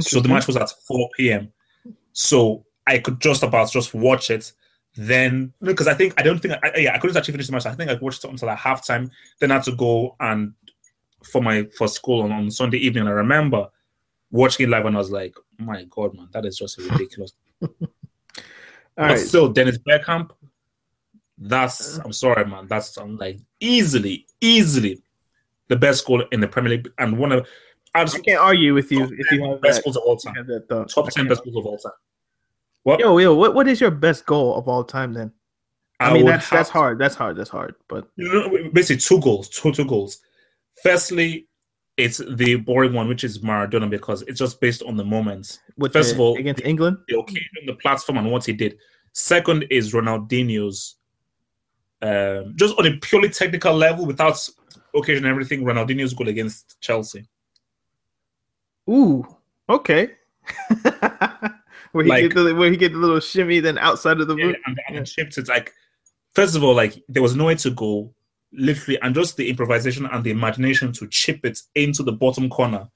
[0.01, 1.53] So the match was at 4 p.m.
[2.15, 4.53] So I could just about just watch it.
[4.95, 7.67] Then because I think I don't think I, yeah I couldn't actually finish the match.
[7.67, 9.11] I think I watched it until like halftime.
[9.39, 10.55] Then I had to go and
[11.25, 13.07] for my for school on, on Sunday evening.
[13.07, 13.69] I remember
[14.31, 17.33] watching it live and I was like, my God, man, that is just ridiculous.
[18.99, 19.19] All but right.
[19.19, 20.31] still, Dennis Bergkamp,
[21.39, 22.03] that's uh-huh.
[22.07, 22.67] I'm sorry, man.
[22.67, 25.03] That's I'm like easily, easily
[25.69, 27.47] the best goal in the Premier League and one of
[27.95, 30.17] I I just can't argue with you if you have best that, goals of all
[30.17, 30.47] time.
[30.47, 30.89] that.
[30.89, 31.93] Top ten best goals of all time.
[32.83, 33.01] What?
[33.01, 35.33] Yo, yo, what, what is your best goal of all time then?
[35.99, 36.99] I, mean, that's that's hard.
[36.99, 37.37] That's hard.
[37.37, 37.75] That's hard.
[37.89, 40.21] But You know, basically two goals, two two goals.
[40.83, 41.49] Firstly,
[41.97, 45.93] it's the boring one, which is Maradona, because it's just based on the moments, with
[45.93, 48.79] First the- of all, against England, the occasion, the platform, and what he did.
[49.13, 50.97] Second is Ronaldinho's,
[52.03, 54.37] um, just on a purely technical level, without
[54.95, 55.63] occasion and everything.
[55.65, 57.27] Ronaldinho's goal against Chelsea.
[58.89, 59.27] ooh,
[59.69, 60.11] okay.
[61.93, 64.37] where he Like- get the, where he get the little shimmy, then outside of the
[64.37, 64.57] Yeah, boot.
[64.67, 65.73] and, and it chipped it like
[66.35, 68.15] first of all, like there was nowhere to go,
[68.53, 72.89] literally, and just the improvisation and the imagination to chip it into the bottom corner.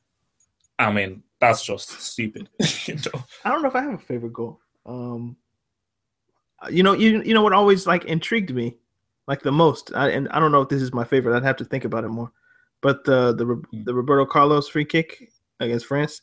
[0.78, 2.48] I mean, that's just stupid.
[2.86, 3.24] you know?
[3.44, 4.60] I don't know if I have a favorite goal.
[4.86, 5.36] Um,
[6.70, 8.76] you know, you you know what always like intrigued me,
[9.26, 11.36] like the most, I, and I don't know if this is my favorite.
[11.36, 12.32] I'd have to think about it more.
[12.80, 15.30] But the the the Roberto Carlos free kick
[15.60, 16.22] against France,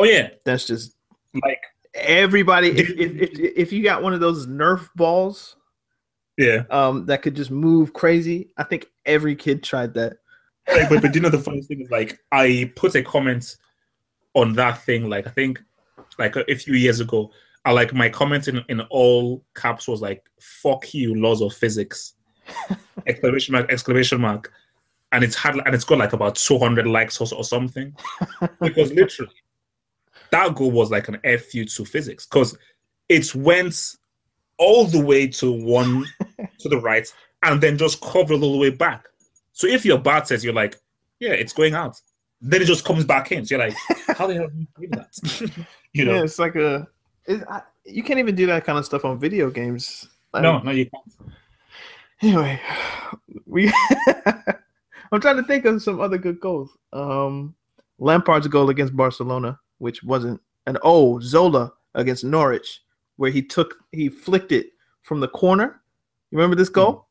[0.00, 0.96] Oh yeah, that's just
[1.44, 1.62] like
[1.94, 2.68] everybody.
[2.68, 5.56] If if if, if you got one of those Nerf balls,
[6.40, 6.62] yeah.
[6.70, 10.14] um, that could just move crazy, I think every kid tried that.
[10.72, 13.56] Like, but but you know the funny thing is like I put a comment
[14.34, 15.60] on that thing like I think
[16.18, 17.30] like a, a few years ago.
[17.66, 22.14] I like my comment in, in all caps was like "fuck you, laws of physics!"
[23.06, 24.50] exclamation mark exclamation mark,
[25.12, 27.94] and it's had and it's got like about two hundred likes or, or something
[28.60, 29.34] because literally
[30.30, 32.56] that goal was like an fu to physics because
[33.10, 33.96] it went
[34.60, 36.06] all the way to one
[36.58, 39.06] to the right and then just covered all the way back.
[39.52, 40.76] So if your bat says you're like,
[41.18, 42.00] yeah, it's going out,
[42.40, 43.44] then it just comes back in.
[43.44, 43.76] So you're like,
[44.16, 45.66] how the hell do you do that?
[45.92, 46.14] you know?
[46.14, 46.86] Yeah, it's like a.
[47.26, 50.06] It, I, you can't even do that kind of stuff on video games.
[50.32, 51.34] Like, No, no, you can't.
[52.22, 52.60] Anyway,
[53.46, 53.72] we.
[55.12, 56.70] I'm trying to think of some other good goals.
[56.92, 57.54] Um,
[57.98, 62.82] Lampard's goal against Barcelona, which wasn't an oh Zola against Norwich,
[63.20, 64.70] where he took he flicked it
[65.02, 65.82] from the corner.
[66.30, 67.06] You remember this goal?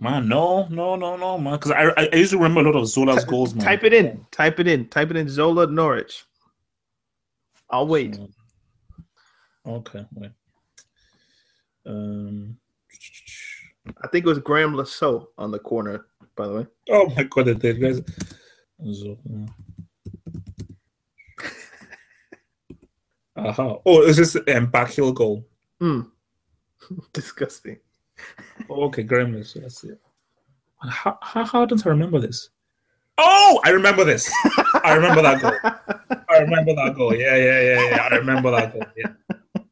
[0.00, 1.52] Man, no, no, no, no, man.
[1.52, 3.64] Because I, I used to remember a lot of Zola's goals, man.
[3.64, 4.26] Type it in.
[4.32, 4.88] Type it in.
[4.88, 5.28] Type it in.
[5.28, 6.24] Zola Norwich.
[7.70, 8.18] I'll wait.
[9.64, 10.32] Okay, wait.
[11.86, 12.56] Um.
[14.02, 16.06] I think it was Graeme Le Saux on the corner.
[16.34, 18.02] By the way, Oh my god, the did, guys.
[18.92, 19.16] Zola.
[23.36, 23.76] Uh-huh.
[23.86, 25.44] Oh, is this um, back heel goal?
[25.82, 26.06] Mm.
[27.12, 27.78] disgusting.
[28.70, 29.60] Oh, okay, Gremlins.
[29.60, 29.90] Let's see.
[30.80, 32.50] How, how, how don't I remember this?
[33.18, 34.30] Oh, I remember this.
[34.84, 36.22] I remember that goal.
[36.28, 37.14] I remember that goal.
[37.14, 38.08] Yeah, yeah, yeah, yeah.
[38.10, 38.82] I remember that goal.
[38.96, 39.62] Yeah.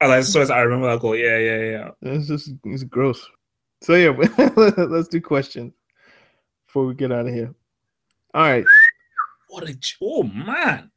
[0.00, 0.50] And I saw it.
[0.50, 1.16] I remember that goal.
[1.16, 1.90] Yeah, yeah, yeah.
[2.02, 3.26] It's just it's gross.
[3.82, 4.10] So yeah,
[4.76, 5.74] let's do questions
[6.66, 7.54] before we get out of here.
[8.32, 8.64] All right.
[9.48, 10.90] What a oh man.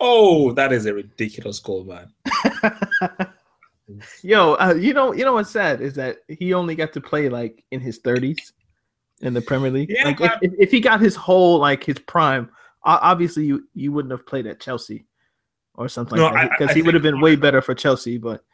[0.00, 2.12] Oh, that is a ridiculous goal, man.
[4.22, 7.28] Yo, uh, you know, you know what's sad is that he only got to play
[7.28, 8.52] like in his thirties
[9.20, 9.90] in the Premier League.
[9.90, 12.50] Yeah, like if, if, if he got his whole like his prime,
[12.84, 15.06] obviously you you wouldn't have played at Chelsea
[15.74, 18.18] or something No, like because he would have been way better for Chelsea.
[18.18, 18.44] But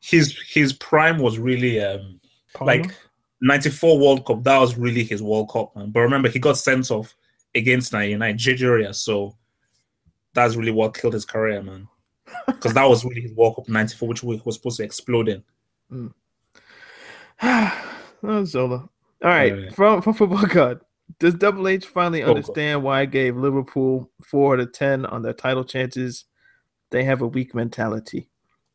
[0.00, 2.20] His his prime was really um
[2.60, 2.94] like
[3.40, 4.42] 94 World Cup.
[4.44, 5.90] That was really his World Cup, man.
[5.90, 7.14] But remember, he got sent off
[7.54, 9.36] against Ni- Nigeria, so
[10.34, 11.88] that's really what killed his career, man.
[12.46, 15.44] Because that was really his walk up 94, which we was supposed to explode in.
[17.42, 18.76] oh, Zola.
[19.22, 19.70] All right, Yeah.
[19.70, 20.80] from from football god.
[21.18, 22.36] Does Double H finally Football.
[22.36, 26.24] understand why I gave Liverpool four out of ten on their title chances?
[26.90, 28.28] They have a weak mentality.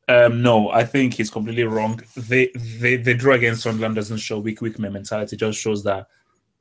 [0.08, 2.02] Um, no, I think he's completely wrong.
[2.16, 5.36] They they the draw against Sunderland doesn't show weak weak mentality.
[5.36, 6.08] It just shows that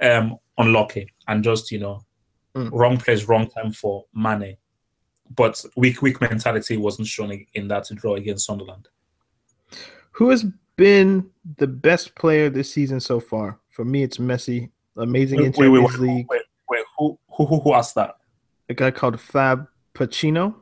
[0.00, 2.04] um unlucky and just you know
[2.54, 2.70] Mm.
[2.72, 4.56] wrong place, wrong time for Mane.
[5.34, 8.88] But weak weak mentality wasn't shown in- that draw against Sunderland.
[10.12, 10.44] Who has
[10.76, 13.58] been the best player this season so far?
[13.70, 14.70] For me, it's Messi.
[14.96, 16.26] Amazing in Wait, wait, wait, League.
[16.28, 18.16] wait, wait, who, who who who asked that?
[18.68, 20.54] A guy called Fab Pacino.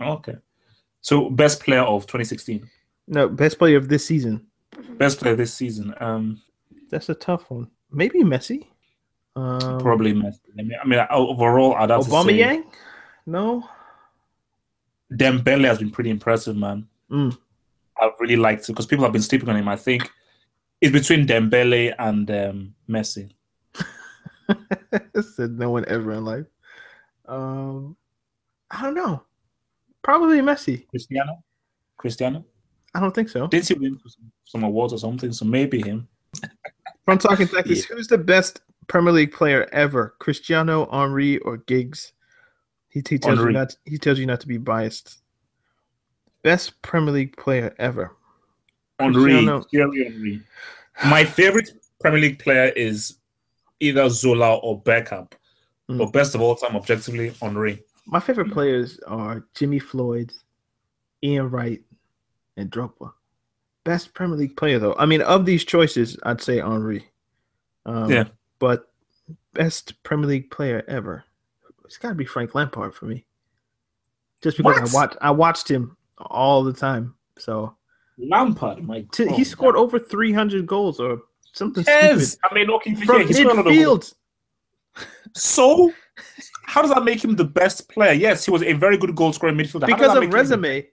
[0.00, 0.36] Okay,
[1.02, 2.66] so best player of 2016,
[3.08, 4.46] No, best player of this season.
[4.96, 5.94] best player this season.
[6.00, 6.40] Um,
[6.90, 7.68] That's a tough one.
[7.90, 8.66] Maybe Messi.
[9.36, 10.40] Um, probably Messi.
[10.58, 12.64] I mean, I mean, overall, I'd have to Obama say Yang.
[13.26, 13.68] No.
[15.16, 16.88] Dembele has been pretty impressive, man.
[17.10, 17.36] Mm.
[17.98, 19.68] I really liked it because people have been sleeping on him.
[19.68, 20.10] I think
[20.80, 23.30] it's between Dembele and um, Messi.
[25.34, 26.46] Said no one ever in life.
[27.26, 27.96] Um,
[28.70, 29.22] I don't know.
[30.02, 30.88] Probably Messi.
[30.88, 31.44] Cristiano,
[31.96, 32.44] Cristiano.
[32.94, 33.46] I don't think so.
[33.46, 33.98] Didn't he win
[34.44, 35.32] some, awards or something?
[35.32, 36.08] So maybe him.
[37.04, 40.14] From talking tactics, who's the best Premier League player ever?
[40.18, 42.12] Cristiano, Henry, or Giggs?
[42.92, 43.52] He, he tells Henry.
[43.52, 43.76] you not.
[43.84, 45.18] He tells you not to be biased.
[46.42, 48.16] Best Premier League player ever.
[48.98, 50.42] Henry, Thierry Henry.
[51.06, 51.70] My favorite
[52.00, 53.18] Premier League player is
[53.80, 55.30] either Zola or Beckham.
[55.90, 55.98] Mm.
[55.98, 57.82] But best of all time, objectively, Henry.
[58.06, 60.32] My favorite players are Jimmy Floyd,
[61.22, 61.82] Ian Wright,
[62.56, 63.12] and Drogba.
[63.84, 64.94] Best Premier League player though.
[64.98, 67.06] I mean, of these choices, I'd say Henry.
[67.86, 68.24] Um, Yeah.
[68.58, 68.92] But
[69.54, 71.24] best Premier League player ever,
[71.84, 73.24] it's got to be Frank Lampard for me.
[74.42, 74.92] Just because What?
[74.92, 77.14] I watched, I watched him all the time.
[77.38, 77.76] So
[78.18, 81.22] Lampard, my t- he scored over 300 goals or
[81.52, 84.14] something Yes, stupid I mean, okay, from yeah, he scored a lot of goals.
[84.96, 85.92] midfield So,
[86.66, 88.12] how does that make him the best player?
[88.12, 89.82] Yes, he was a very good goal scorer midfielder.
[89.88, 90.88] How because of make him the- resume.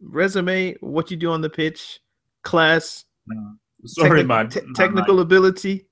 [0.00, 2.00] Resume, what you do on the pitch,
[2.42, 3.54] class, No.
[3.84, 4.48] Sorry, techni- man.
[4.66, 5.86] Nah, technical ability.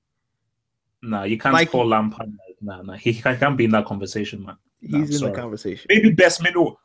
[1.01, 2.33] Nah, you can't Like- call Lampard.
[2.61, 4.57] Nah, nah, he, he can't be in that conversation, man.
[4.81, 5.31] Nah, He's in sorry.
[5.31, 5.85] the conversation.
[5.89, 6.79] Maybe best middle,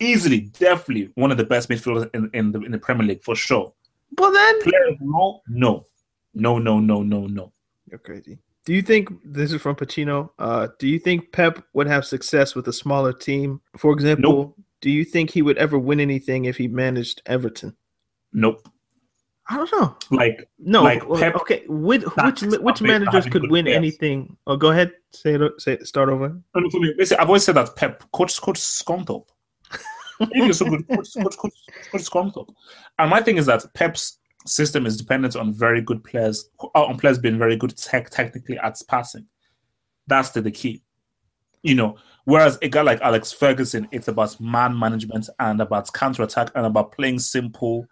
[0.00, 3.34] easily, definitely one of the best midfielders in, in the in the Premier League for
[3.34, 3.72] sure.
[4.16, 5.84] But then Player role, no,
[6.34, 7.52] no, no, no, no, no.
[7.90, 8.38] you're crazy.
[8.64, 10.30] Do you think this is from Pacino?
[10.38, 13.60] Uh, do you think Pep would have success with a smaller team?
[13.76, 17.76] For example, do you think he would ever win anything if he managed Everton?
[18.32, 18.66] Nope.
[19.48, 19.96] I don't know.
[20.10, 21.64] Like No, Like Pep- okay.
[21.68, 23.76] Which which which managers could win players.
[23.76, 24.36] anything?
[24.46, 24.92] Oh, go ahead.
[25.12, 25.60] Say it.
[25.60, 26.28] Say it, start over.
[26.30, 29.28] no, no, for me, basically, I've always said that Pep coach coach Scunthorpe.
[30.20, 31.52] if you're so good, coach coach coach,
[31.92, 32.54] coach Scunthorpe.
[32.98, 36.98] And my thing is that Pep's system is dependent on very good players, uh, on
[36.98, 39.26] players being very good tech technically at passing.
[40.06, 40.82] That's the, the key.
[41.62, 46.22] You know, whereas a guy like Alex Ferguson, it's about man management and about counter
[46.22, 47.86] attack and about playing simple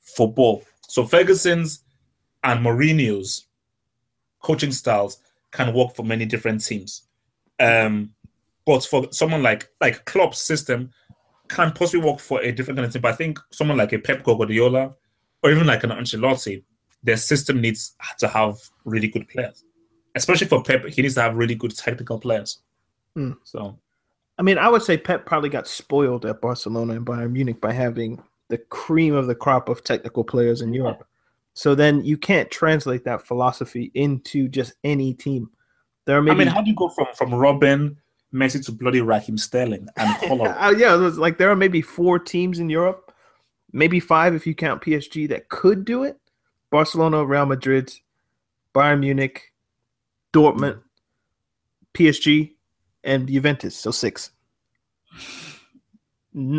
[0.00, 0.62] football.
[0.88, 1.82] So Ferguson's
[2.44, 3.46] and Mourinho's
[4.40, 5.18] coaching styles
[5.50, 7.02] can work for many different teams.
[7.58, 8.12] Um,
[8.64, 10.90] but for someone like like Klopp's system
[11.48, 13.02] can possibly work for a different kind of team.
[13.02, 14.94] But I think someone like a Pep Guardiola
[15.42, 16.62] or even like an Ancelotti,
[17.02, 19.64] their system needs to have really good players.
[20.14, 22.58] Especially for Pep, he needs to have really good technical players.
[23.14, 23.32] Hmm.
[23.44, 23.78] So
[24.38, 27.72] I mean, I would say Pep probably got spoiled at Barcelona and Bayern Munich by
[27.72, 31.06] having the cream of the crop of technical players in Europe.
[31.54, 35.50] So then you can't translate that philosophy into just any team.
[36.04, 37.96] There are maybe I mean, how do you go from from Robben,
[38.32, 40.50] Messi to bloody Raheem Sterling and Collar?
[40.50, 43.12] Uh, yeah, it was like there are maybe four teams in Europe,
[43.72, 46.18] maybe five if you count PSG that could do it.
[46.70, 47.92] Barcelona, Real Madrid,
[48.74, 49.52] Bayern Munich,
[50.32, 50.80] Dortmund,
[51.94, 52.52] PSG,
[53.02, 53.74] and Juventus.
[53.76, 54.30] So six.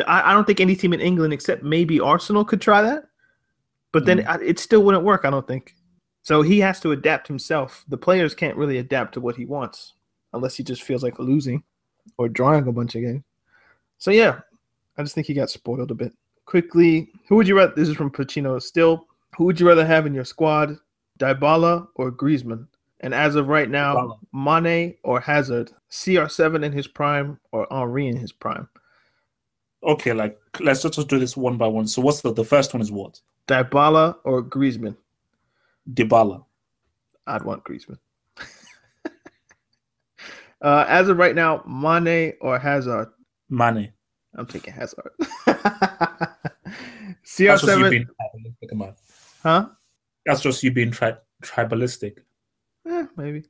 [0.07, 3.05] I, I don't think any team in England except maybe Arsenal could try that,
[3.91, 4.27] but then mm.
[4.27, 5.21] I- it still wouldn't work.
[5.23, 5.75] I don't think.
[6.23, 7.85] So he has to adapt himself.
[7.87, 9.93] The players can't really adapt to what he wants
[10.33, 11.63] unless he just feels like losing
[12.17, 13.23] or drawing a bunch of games.
[13.97, 14.39] So yeah,
[14.97, 16.13] I just think he got spoiled a bit.
[16.45, 17.73] quickly, who would you rather?
[17.75, 18.61] This is from Pacino.
[18.61, 19.05] Still,
[19.37, 20.77] who would you rather have in your squad,
[21.19, 22.67] Dybala or Griezmann?
[23.01, 28.17] And as of right now, Mane or Hazard, CR7 in his prime or Henry in
[28.17, 28.67] his prime.
[29.87, 31.87] Okay, like let's just do this one by one.
[31.87, 33.21] So what's the the first one is what?
[33.47, 34.97] Dybala or Griezmann?
[35.93, 36.43] Dybala.
[37.25, 37.97] I'd want Griezmann.
[40.61, 43.07] uh, as of right now, Mane or Hazard?
[43.49, 43.93] Mane.
[44.35, 45.11] I'm taking Hazard.
[45.45, 45.61] That's
[47.29, 47.47] just you
[47.85, 48.95] CR7, being tribalistic,
[49.43, 49.69] huh?
[50.25, 52.17] That's just you being tri- tribalistic.
[52.87, 53.43] Eh, maybe.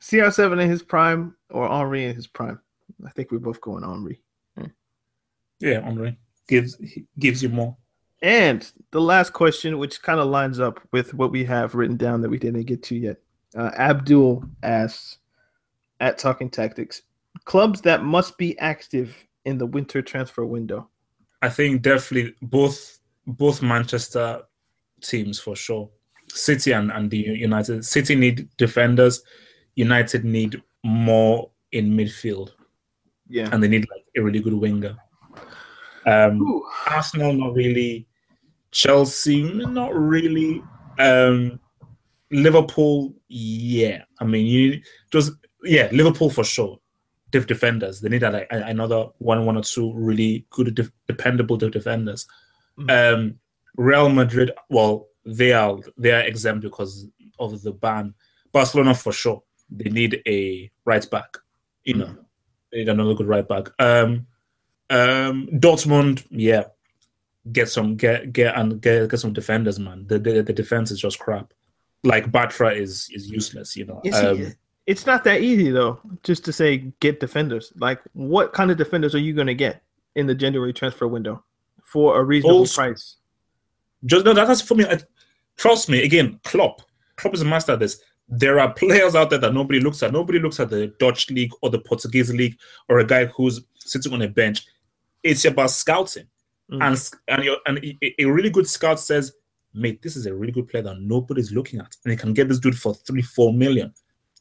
[0.00, 2.60] CR7 in his prime or Henry in his prime.
[3.06, 4.22] I think we're both going Henry.
[5.60, 6.16] Yeah, Henry
[6.48, 6.76] gives
[7.18, 7.76] gives you more.
[8.22, 12.20] And the last question, which kind of lines up with what we have written down
[12.22, 13.16] that we didn't get to yet.
[13.54, 15.18] Uh, Abdul asks
[16.00, 17.02] at Talking Tactics
[17.44, 20.88] clubs that must be active in the winter transfer window.
[21.42, 24.42] I think definitely both both Manchester
[25.02, 25.88] teams for sure.
[26.28, 27.84] City and, and the United.
[27.84, 29.22] City need defenders.
[29.74, 32.50] United need more in midfield,
[33.28, 33.48] Yeah.
[33.52, 34.96] and they need like a really good winger.
[36.06, 38.06] Um, Arsenal not really,
[38.70, 40.62] Chelsea not really,
[40.98, 41.58] um,
[42.30, 44.02] Liverpool yeah.
[44.20, 44.80] I mean you
[45.10, 45.32] just
[45.62, 46.78] yeah Liverpool for sure.
[47.30, 51.56] Def- defenders they need a, like, another one one or two really good def- dependable
[51.56, 52.26] def- defenders.
[52.88, 53.38] Um,
[53.76, 58.14] Real Madrid well they are they are exempt because of the ban.
[58.52, 61.36] Barcelona for sure they need a right back.
[61.84, 62.16] You know
[62.70, 63.70] they need another good right back.
[63.80, 64.26] Um,
[64.90, 66.64] um, Dortmund, yeah,
[67.52, 70.06] get some get get and get get some defenders, man.
[70.06, 71.52] The the, the defense is just crap.
[72.04, 74.00] Like Bartra is is useless, you know.
[74.12, 74.54] Um,
[74.86, 77.72] it's not that easy though, just to say get defenders.
[77.76, 79.82] Like, what kind of defenders are you going to get
[80.14, 81.42] in the January transfer window
[81.82, 83.16] for a reasonable Also- price?
[84.04, 84.84] just no, that's for me.
[84.84, 85.00] I,
[85.56, 86.04] trust me.
[86.04, 86.82] Again, Klopp.
[87.16, 88.00] Klopp is a master at this.
[88.28, 90.12] There are players out there that nobody looks at.
[90.12, 92.56] Nobody looks at the Dutch league or the Portuguese league
[92.88, 94.66] or a guy who's sitting on a bench.
[95.30, 96.26] It's about scouting,
[96.70, 96.82] Mm.
[96.82, 99.32] and and and a, a really good scout says,
[99.72, 102.48] "Mate, this is a really good player that nobody's looking at, and they can get
[102.48, 103.94] this dude for three, four million.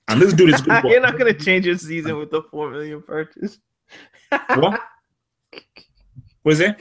[0.07, 0.83] And this dude is good.
[0.85, 3.59] You're not going to change your season with the four million purchase.
[4.55, 4.79] What?
[6.45, 6.75] Is it?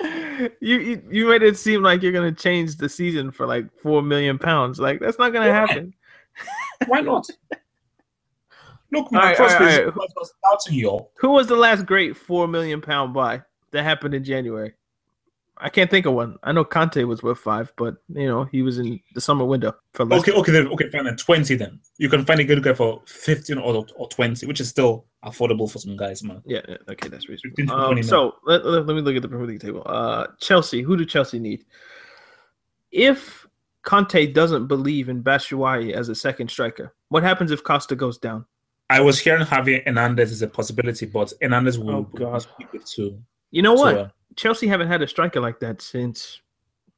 [0.60, 4.02] you, you you made it seem like you're gonna change the season for like four
[4.02, 4.78] million pounds.
[4.78, 5.66] Like that's not gonna Yeah.
[5.66, 5.94] happen.
[6.86, 7.26] Why not?
[8.92, 11.10] Look, right, right, it's all about scouting y'all.
[11.18, 14.74] Who was the last great four million pound buy that happened in January?
[15.58, 16.36] I can't think of one.
[16.42, 19.74] I know Conte was worth five, but you know he was in the summer window
[19.94, 20.20] for less.
[20.20, 21.04] Okay, okay, then, okay, fine.
[21.04, 21.54] Then twenty.
[21.54, 25.06] Then you can find a good guy for fifteen or, or twenty, which is still
[25.24, 26.42] affordable for some guys, man.
[26.44, 27.72] Yeah, yeah, okay, that's reasonable.
[27.72, 29.82] Um, 20 so let, let, let me look at the Premier League table.
[29.86, 31.64] Uh, Chelsea, who do Chelsea need?
[32.92, 33.46] If
[33.82, 38.44] Conte doesn't believe in Batshuayi as a second striker, what happens if Costa goes down?
[38.88, 42.42] I was hearing Javier Hernandez is a possibility, but Hernandez will, Oh, will God.
[42.42, 43.20] speak it too.
[43.50, 43.94] You know what?
[43.94, 46.40] So, uh, Chelsea haven't had a striker like that since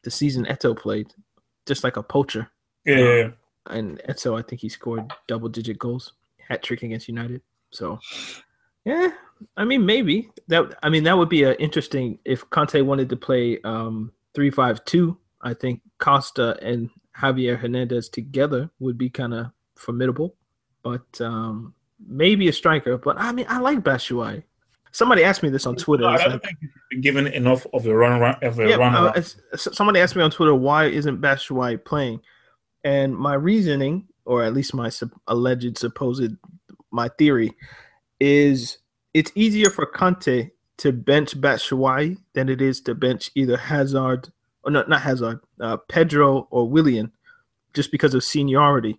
[0.03, 1.13] the season Eto'o played,
[1.67, 2.51] just like a poacher.
[2.85, 3.31] yeah, yeah, yeah.
[3.71, 6.13] And Eto'o, I think he scored double digit goals,
[6.49, 7.43] hat trick against United.
[7.71, 7.99] So,
[8.85, 9.11] yeah,
[9.57, 10.79] I mean, maybe that.
[10.83, 14.85] I mean, that would be a interesting if Conte wanted to play um three five
[14.85, 15.17] two.
[15.43, 20.35] I think Costa and Javier Hernandez together would be kind of formidable.
[20.83, 21.75] But um
[22.07, 22.99] maybe a striker.
[22.99, 24.43] But I mean, I like Batshuayi.
[24.93, 26.05] Somebody asked me this on Twitter.
[26.05, 28.43] No, I don't like- think he's been given enough of a run around.
[28.43, 29.17] Of a yeah, run uh, around.
[29.19, 32.21] s- somebody asked me on Twitter why isn't Batshuayi playing,
[32.85, 36.33] and my reasoning, or at least my sup- alleged supposed
[36.91, 37.53] my theory,
[38.21, 38.79] is
[39.15, 44.31] it's easier for Conte to bench Batshuayi than it is to bench either Hazard
[44.65, 47.13] or no, not Hazard, uh, Pedro or Willian,
[47.75, 48.99] just because of seniority.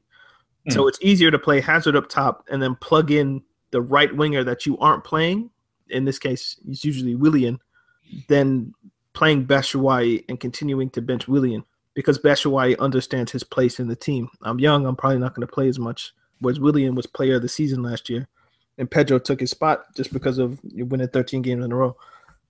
[0.69, 0.89] So hmm.
[0.89, 3.41] it's easier to play Hazard up top and then plug in
[3.71, 5.49] the right winger that you aren't playing.
[5.89, 7.59] In this case, it's usually Willian,
[8.27, 8.73] than
[9.13, 14.29] playing Batshuayi and continuing to bench Willian because Batshuayi understands his place in the team.
[14.41, 16.13] I'm young, I'm probably not going to play as much.
[16.39, 18.27] Whereas Willian was player of the season last year,
[18.77, 21.97] and Pedro took his spot just because of winning 13 games in a row.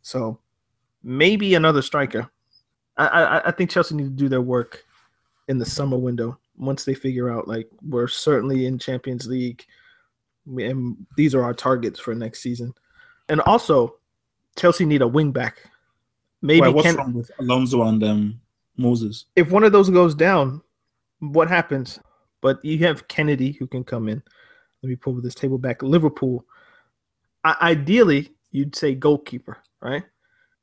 [0.04, 0.40] So
[1.02, 2.30] maybe another striker.
[2.98, 4.84] I, I, I think Chelsea need to do their work
[5.48, 9.66] in the summer window once they figure out like we're certainly in Champions League,
[10.46, 12.74] and these are our targets for next season.
[13.30, 13.96] And also,
[14.58, 15.60] Chelsea need a wing back.
[16.42, 18.42] Maybe Why, what's Ken- wrong with Alonso and um,
[18.78, 19.26] Moses?
[19.36, 20.62] if one of those goes down,
[21.20, 22.00] what happens?
[22.42, 24.24] But you have Kennedy who can come in.
[24.82, 25.84] Let me pull this table back.
[25.84, 26.46] Liverpool.
[27.44, 29.58] I- ideally, you'd say goalkeeper.
[29.82, 30.04] right?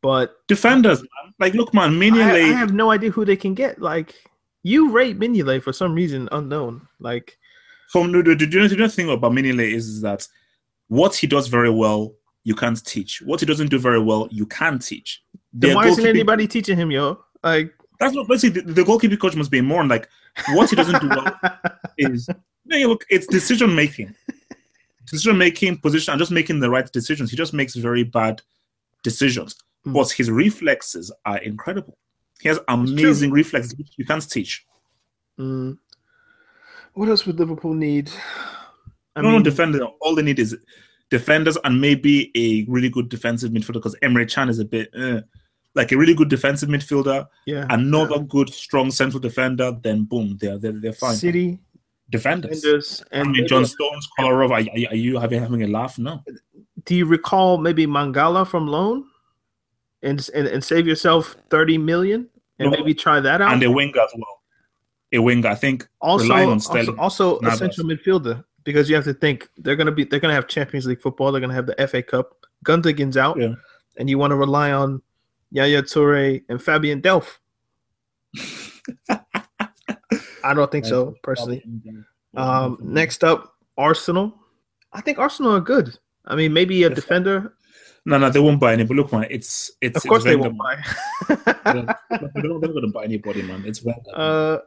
[0.03, 1.35] But Defenders, man.
[1.39, 3.81] Like, look, man, I, I have no idea who they can get.
[3.81, 4.15] Like
[4.67, 6.89] you rate Mignolet for some reason unknown.
[6.99, 7.39] Like
[7.93, 10.27] From the, the, the, the, the thing about Mignolet is, is that
[10.89, 13.23] what he does very well, you can't teach.
[13.23, 15.23] What he doesn't do very well, you can teach.
[15.53, 17.19] then why isn't anybody teaching him, yo?
[17.45, 20.09] Like That's what basically the, the goalkeeping coach must be more like
[20.49, 21.41] what he doesn't do well
[21.99, 22.29] is
[22.65, 24.13] you look, it's decision making,
[25.09, 27.31] decision making, position, and just making the right decisions.
[27.31, 28.43] He just makes very bad
[29.05, 29.55] decisions,
[29.87, 29.95] Mm.
[29.95, 31.97] but his reflexes are incredible.
[32.41, 34.67] He has amazing reflexes which you can't teach.
[35.39, 35.79] Mm.
[36.95, 38.11] What else would Liverpool need?
[39.15, 39.85] I no, no defender.
[40.01, 40.57] All they need is
[41.11, 45.21] defenders and maybe a really good defensive midfielder because Emre Can is a bit uh,
[45.75, 49.77] like a really good defensive midfielder, yeah, another good strong central defender.
[49.83, 51.15] Then boom, they're they're, they're fine.
[51.15, 51.59] City
[52.11, 52.63] defenders.
[52.63, 55.99] defenders I and mean, John Stones, Kolarov, are, are, are you having having a laugh?
[55.99, 56.23] No.
[56.85, 59.05] do you recall maybe Mangala from loan
[60.07, 62.29] and and, and save yourself 30 million
[62.59, 62.77] and No.
[62.79, 63.53] maybe try that out?
[63.53, 64.41] And a winger as well.
[65.13, 65.87] A winger, I think.
[66.01, 67.59] also, on also, also a Navas.
[67.59, 71.01] central midfielder because you have to think they're gonna be they're gonna have Champions League
[71.01, 73.55] football, they're gonna have the FA Cup, Gundogan's out, Yeah.
[73.99, 75.03] and you want to rely on
[75.53, 77.39] Yaya Toure and Fabian Delph.
[80.45, 81.63] I don't think so personally.
[82.37, 84.33] Um, next up, Arsenal.
[84.93, 85.99] I think Arsenal are good.
[86.25, 87.55] I mean, maybe a defender.
[88.09, 88.85] No, no, they won't buy any.
[88.85, 90.77] But look, man, it's it's Of course, it's they won't buy.
[91.65, 91.99] They're not-
[92.41, 93.65] going to buy anybody, man.
[93.67, 94.59] It's uh,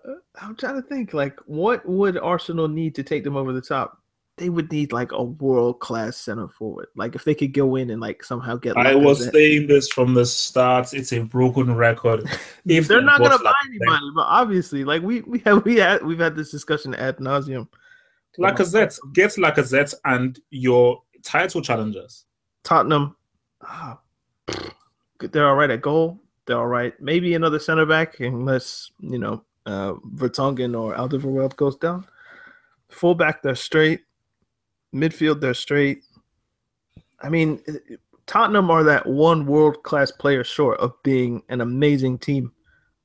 [0.42, 1.14] I'm trying to think.
[1.14, 3.98] Like, what would Arsenal need to take them over the top?
[4.36, 6.88] They would need like a world class center forward.
[6.98, 8.76] Like, if they could go in and like somehow get.
[8.76, 10.94] I was saying this from the start.
[10.94, 12.26] It's a broken record.
[12.66, 16.06] If they're not gonna buy Lacazette- anybody, but obviously, like we we have we had
[16.06, 17.70] we've had this discussion ad nauseum.
[18.38, 22.26] Lacazette, get Lacazette and your title challengers.
[22.64, 23.16] Tottenham,
[23.64, 24.00] ah,
[25.20, 26.20] they're all right at goal.
[26.46, 26.94] They're all right.
[27.00, 32.06] Maybe another center back, unless you know uh, Vertonghen or Alderweireld goes down.
[32.90, 34.02] Fullback, they're straight.
[34.94, 36.04] Midfield, they're straight.
[37.22, 37.62] I mean,
[38.26, 42.52] Tottenham are that one world class player short of being an amazing team,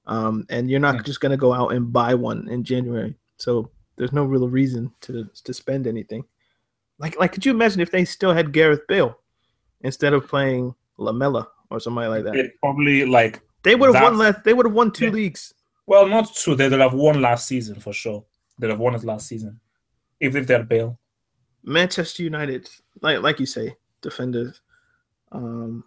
[0.07, 1.03] um, and you're not Yeah.
[1.03, 3.15] just going to go out and buy one in January.
[3.37, 6.25] So there's no real reason to to spend anything.
[6.99, 9.19] Like, like, could you imagine if they still had Gareth Bale
[9.85, 12.35] instead of playing Lamella or somebody like that?
[12.37, 14.19] It probably like They would have won.
[14.19, 15.13] Last, they would have won two Yeah.
[15.13, 15.55] leagues.
[15.87, 16.55] well, not two.
[16.57, 18.25] They'd have won last season for sure.
[18.59, 19.61] They'd have won it last season,
[20.21, 20.99] if if they had Bale.
[21.63, 22.69] Manchester United,
[23.01, 24.61] like like you say, defenders.
[25.33, 25.85] Um,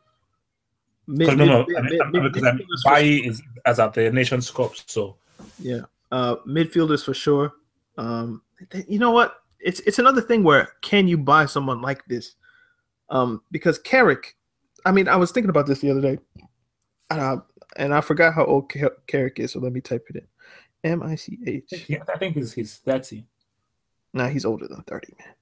[1.08, 3.28] mid, Because no, no, mid- I mean, mid- mid- because I mean, midfielders for Bailly
[3.28, 5.18] is as at the Nations Cup, so
[5.60, 5.82] Yeah,
[6.12, 7.54] uh, midfielders for sure.
[7.98, 8.42] Um,
[8.88, 9.36] you know what?
[9.60, 12.36] It's it's another thing where can you buy someone like this?
[13.10, 14.36] Um, because Carrick,
[14.86, 16.20] I mean, I was thinking about this the other day,
[17.10, 17.38] uh,
[17.78, 19.54] and I forgot how old Car- Carrick is.
[19.54, 20.18] So let me type it
[20.84, 20.92] in.
[20.92, 21.86] M I C H.
[21.88, 23.26] yeah, I think he's he's thirty.
[24.14, 25.34] Nah, he's older than thirty, man.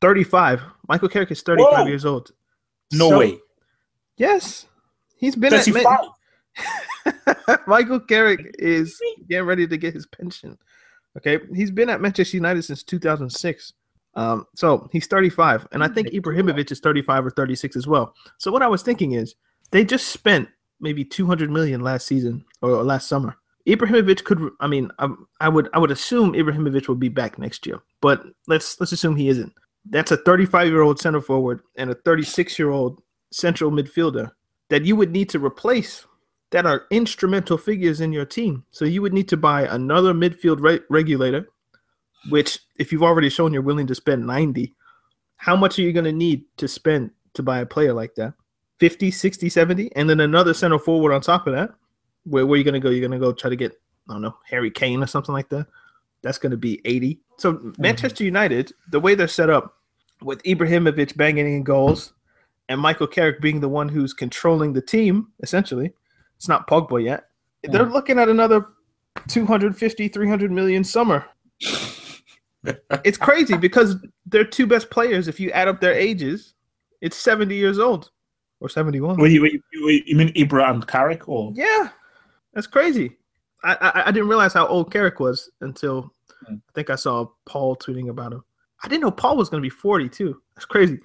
[0.00, 0.62] Thirty-five.
[0.88, 1.86] Michael Carrick is thirty-five Whoa.
[1.86, 2.32] years old.
[2.92, 3.38] No So- way.
[4.16, 4.66] Yes,
[5.16, 5.66] he's been at.
[7.66, 10.58] Michael Carrick is getting ready to get his pension.
[11.16, 13.72] Okay, he's been at Manchester United since 2006.
[14.18, 18.14] Um, so he's 35, and I think Ibrahimovic is 35 or 36 as well.
[18.38, 19.36] So what I was thinking is
[19.70, 20.48] they just spent
[20.80, 23.36] maybe 200 million last season or last summer.
[23.68, 25.08] Ibrahimovic could, I mean, I,
[25.40, 29.14] I would, I would assume Ibrahimovic will be back next year, but let's let's assume
[29.14, 29.52] he isn't.
[29.88, 33.00] That's a 35 year old center forward and a 36 year old
[33.30, 34.32] central midfielder
[34.68, 36.06] that you would need to replace
[36.50, 38.64] that are instrumental figures in your team.
[38.72, 41.48] So you would need to buy another midfield re- regulator,
[42.30, 44.74] which if you've already shown you're willing to spend 90,
[45.36, 48.34] how much are you going to need to spend to buy a player like that?
[48.80, 51.70] 50, 60, 70, and then another center forward on top of that.
[52.24, 52.90] Where, where are you going to go?
[52.90, 53.72] You're going to go try to get,
[54.08, 55.66] I don't know, Harry Kane or something like that.
[56.22, 57.20] That's going to be 80.
[57.36, 57.80] So mm-hmm.
[57.80, 59.74] Manchester United, the way they're set up
[60.22, 62.12] with Ibrahimovic banging in goals
[62.68, 65.92] and Michael Carrick being the one who's controlling the team, essentially,
[66.36, 67.28] it's not Pogba yet.
[67.62, 67.92] They're mm.
[67.92, 68.66] looking at another
[69.28, 71.24] 250, 300 million summer.
[73.04, 73.96] It's crazy because
[74.26, 76.54] their two best players, if you add up their ages,
[77.00, 78.10] it's 70 years old
[78.60, 79.16] or 71.
[79.18, 81.90] Wait, you, wait, wait, you mean Ibra and Carrick, or Yeah,
[82.54, 83.16] that's crazy.
[83.64, 86.12] I, I I didn't realize how old Carrick was until
[86.46, 86.54] Hmm.
[86.54, 88.44] I think I saw Paul tweeting about him.
[88.82, 90.40] I didn't know Paul was going to be 40 too.
[90.54, 91.00] That's crazy.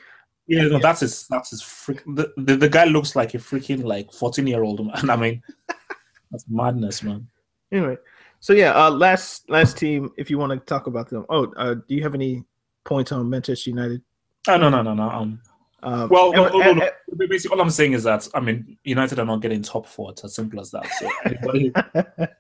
[0.48, 2.04] yeah, no, that's his that's his freak.
[2.06, 5.10] The, the, the guy looks like a freaking like fourteen year old man.
[5.10, 5.42] I mean,
[6.32, 7.28] that's madness, man.
[7.72, 7.98] Anyway,
[8.44, 10.12] so yeah, uh, last last team.
[10.18, 12.44] If you want to talk about them, oh, uh, do you have any
[12.84, 14.02] points on Manchester United?
[14.50, 15.10] Oh no, no, no, no.
[15.10, 15.40] Um,
[15.84, 16.90] Um, Well, no, no, no.
[17.30, 20.12] Basically, all I'm saying is that I mean, United are not getting top four.
[20.12, 20.86] It's as simple as that.
[21.00, 21.72] So anybody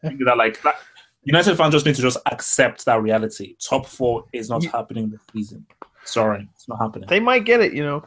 [0.04, 0.76] think that like that,
[1.24, 3.56] United fans just need to just accept that reality.
[3.60, 5.66] Top four is not You- happening this season.
[6.06, 7.08] Sorry, it's not happening.
[7.08, 8.04] they might get it, you know.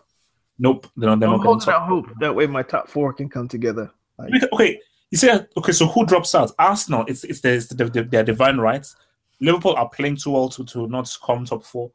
[0.58, 1.18] nope, they're not.
[1.20, 3.90] They're I'm not getting holding out hope that way my top four can come together.
[4.18, 4.80] Like, Okay,
[5.10, 5.72] you say okay.
[5.72, 6.52] So who drops out?
[6.58, 7.04] Arsenal.
[7.06, 8.96] It's it's their, it's their, divine rights.
[9.40, 11.90] Liverpool are playing too well to, to not come top four.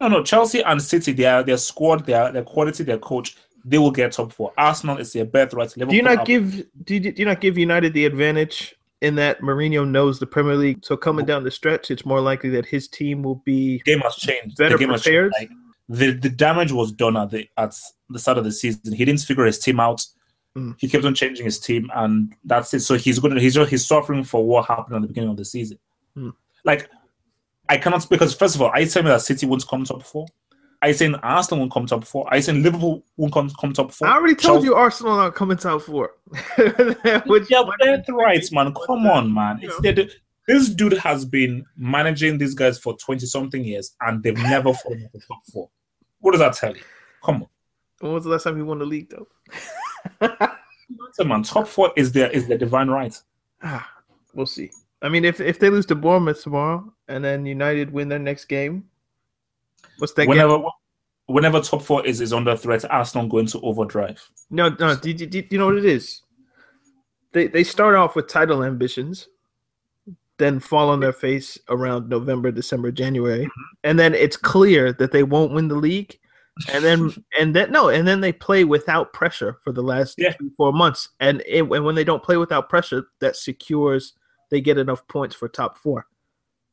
[0.00, 0.22] No, no.
[0.22, 4.32] Chelsea and City, their their squad, their their quality, their coach, they will get top
[4.32, 4.52] four.
[4.56, 5.76] Arsenal is their birthright.
[5.76, 9.14] Liverpool do you not give do you, do you not give United the advantage in
[9.16, 10.84] that Mourinho knows the Premier League?
[10.84, 14.16] So coming down the stretch, it's more likely that his team will be game has
[14.16, 14.56] changed.
[14.56, 15.32] Better the game has prepared?
[15.38, 15.50] changed.
[15.52, 15.58] Like,
[15.88, 17.74] the the damage was done at the at
[18.10, 18.92] the start of the season.
[18.92, 20.04] He didn't figure his team out.
[20.56, 20.74] Mm.
[20.78, 22.80] He kept on changing his team, and that's it.
[22.80, 25.36] So he's going to he's just, he's suffering for what happened at the beginning of
[25.36, 25.78] the season.
[26.16, 26.32] Mm.
[26.64, 26.88] Like
[27.68, 30.26] I cannot because first of all, I tell me that City won't come top four.
[30.82, 32.26] I saying Arsenal won't come top four.
[32.32, 34.08] I saying Liverpool won't come, come top four.
[34.08, 36.12] I already told Chelsea- you Arsenal not coming top four.
[37.26, 38.74] Which yeah, birthrights, man.
[38.86, 39.58] Come on, man.
[39.62, 39.92] It's know.
[39.92, 40.10] the,
[40.46, 45.02] this dude has been managing these guys for twenty something years, and they've never fallen
[45.02, 45.70] into top four.
[46.20, 46.82] What does that tell you?
[47.24, 47.48] Come on,
[48.00, 49.26] when was the last time you won the league though?
[51.18, 51.42] Man.
[51.42, 53.18] Top four is their is their divine right.
[53.62, 53.90] Ah,
[54.34, 54.70] we'll see.
[55.02, 58.46] I mean, if if they lose to Bournemouth tomorrow and then United win their next
[58.46, 58.84] game,
[59.98, 60.22] what's that?
[60.22, 60.30] Game?
[60.30, 60.62] Whenever
[61.26, 64.28] whenever top four is is under threat, Arsenal going to overdrive.
[64.50, 64.96] No, no.
[64.96, 66.22] Do, do, do you know what it is?
[67.32, 69.28] They they start off with title ambitions,
[70.38, 73.48] then fall on their face around November, December, January,
[73.84, 76.18] and then it's clear that they won't win the league.
[76.72, 80.32] And then and then no, and then they play without pressure for the last Yeah.
[80.32, 81.10] three, four months.
[81.20, 84.14] And it, and when they don't play without pressure, that secures
[84.50, 86.06] they get enough points for top four.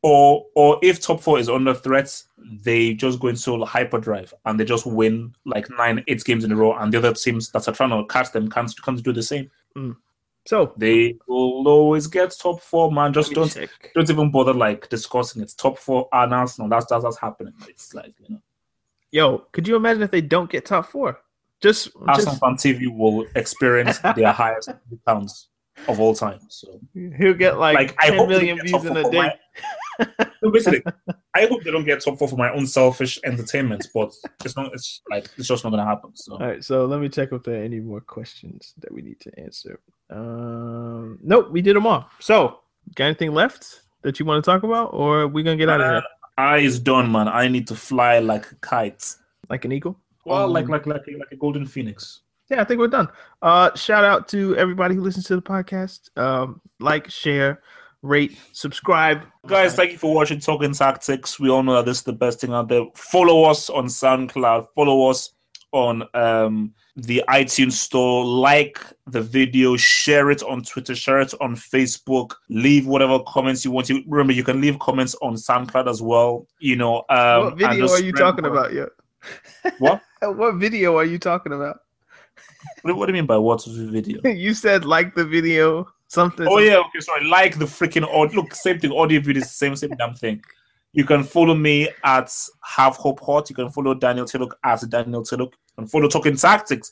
[0.01, 4.65] Or or if top four is under threat, they just go into hyperdrive and they
[4.65, 7.73] just win like nine, eight games in a row, and the other teams that are
[7.73, 9.49] trying to catch them can't can't do the same.
[9.77, 9.95] Mm.
[10.45, 13.13] So They will always get top four, man.
[13.13, 13.69] Just don't check.
[13.95, 15.53] don't even bother like discussing it.
[15.57, 16.69] Top four ah, and Arsenal.
[16.69, 17.53] That's that's what's happening.
[17.69, 18.41] It's like you know,
[19.13, 21.19] Yo, could you imagine if they don't get top four?
[21.61, 24.71] Just, Arsenal just fan TV will experience their highest
[25.05, 25.49] pounds
[25.87, 26.39] of all time.
[26.49, 29.17] So he'll get like, like, I hope million views in a day.
[29.17, 29.37] my-
[30.41, 30.81] no, basically,
[31.35, 34.11] I hope they don't get top four for my own selfish entertainment, but
[34.43, 34.73] it's not.
[34.73, 36.15] It's like it's just not gonna happen.
[36.15, 39.03] So All right, so let me check if there are any more questions that we
[39.03, 39.79] need to answer.
[40.09, 42.09] Um, nope, we did them all.
[42.19, 42.61] So,
[42.95, 45.81] got anything left that you want to talk about, or are we gonna get out
[45.81, 46.03] of Uh, here
[46.37, 47.27] I is done, man.
[47.27, 49.15] I need to fly like a kite.
[49.49, 49.99] like an eagle?
[50.25, 52.21] Well, Um, like like like a, like a golden phoenix.
[52.49, 53.07] Yeah, I think we're done.
[53.41, 56.09] Uh, shout out to everybody who listens to the podcast.
[56.17, 57.61] Um, like, share,
[58.01, 59.23] rate, subscribe.
[59.47, 61.39] Guys, thank you for watching Talking Tactics.
[61.39, 62.85] We all know that this is the best thing out there.
[62.95, 64.67] Follow us on SoundCloud.
[64.75, 65.31] Follow us
[65.71, 68.25] on um, the iTunes store.
[68.25, 69.75] Like the video.
[69.77, 70.95] Share it on Twitter.
[70.95, 72.33] Share it on Facebook.
[72.49, 73.89] Leave whatever comments you want.
[73.89, 76.47] You remember you can leave comments on SoundCloud as well.
[76.59, 77.03] You know.
[77.09, 78.51] Um, what video are you talking word.
[78.51, 78.73] about?
[78.73, 79.71] Yeah.
[79.79, 80.01] What?
[80.37, 81.79] what video are you talking about?
[82.81, 84.21] What do- what do you mean by what video?
[84.29, 86.47] you said like the video, something.
[86.47, 87.25] Oh yeah, okay, sorry.
[87.25, 88.41] Like the freaking audio.
[88.41, 88.91] Look, same thing.
[88.91, 90.43] Audio video is the same, same damn thing.
[90.93, 92.31] You can follow me at
[92.63, 93.49] Have Hope Hot.
[93.49, 95.53] You can follow Daniel Tiluk at Daniel Tiluk.
[95.77, 96.91] You can follow Talking Tactics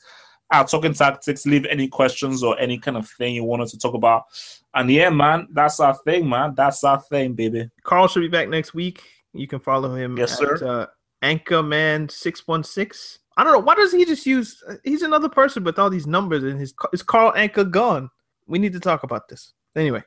[0.52, 1.46] our Talking Tactics.
[1.46, 4.24] Leave any questions or any kind of thing you want us to talk about.
[4.74, 6.54] And yeah, man, that's our thing, man.
[6.54, 7.70] That's our thing, baby.
[7.84, 9.02] Carl should be back next week.
[9.32, 10.66] You can follow him Yes, at sir.
[10.66, 10.86] uh,
[11.26, 13.18] Anchorman616.
[13.36, 13.58] I don't know.
[13.60, 14.62] Why does he just use?
[14.84, 16.74] He's another person with all these numbers and his.
[16.92, 18.10] Is Carl Anchor gone?
[18.46, 19.54] We need to talk about this.
[19.74, 20.02] Anyway,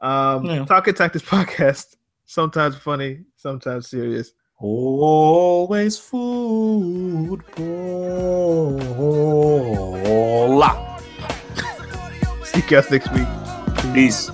[0.00, 0.64] um, Yeah.
[0.64, 1.96] Talk Tactics podcast.
[2.24, 4.32] Sometimes funny, sometimes serious.
[4.60, 7.38] Always football.
[12.42, 13.28] See you guys next week.
[13.94, 14.32] Peace.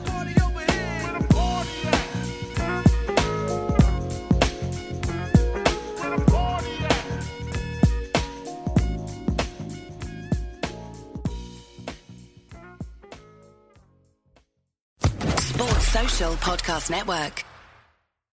[15.36, 17.44] Sports Social Podcast Network.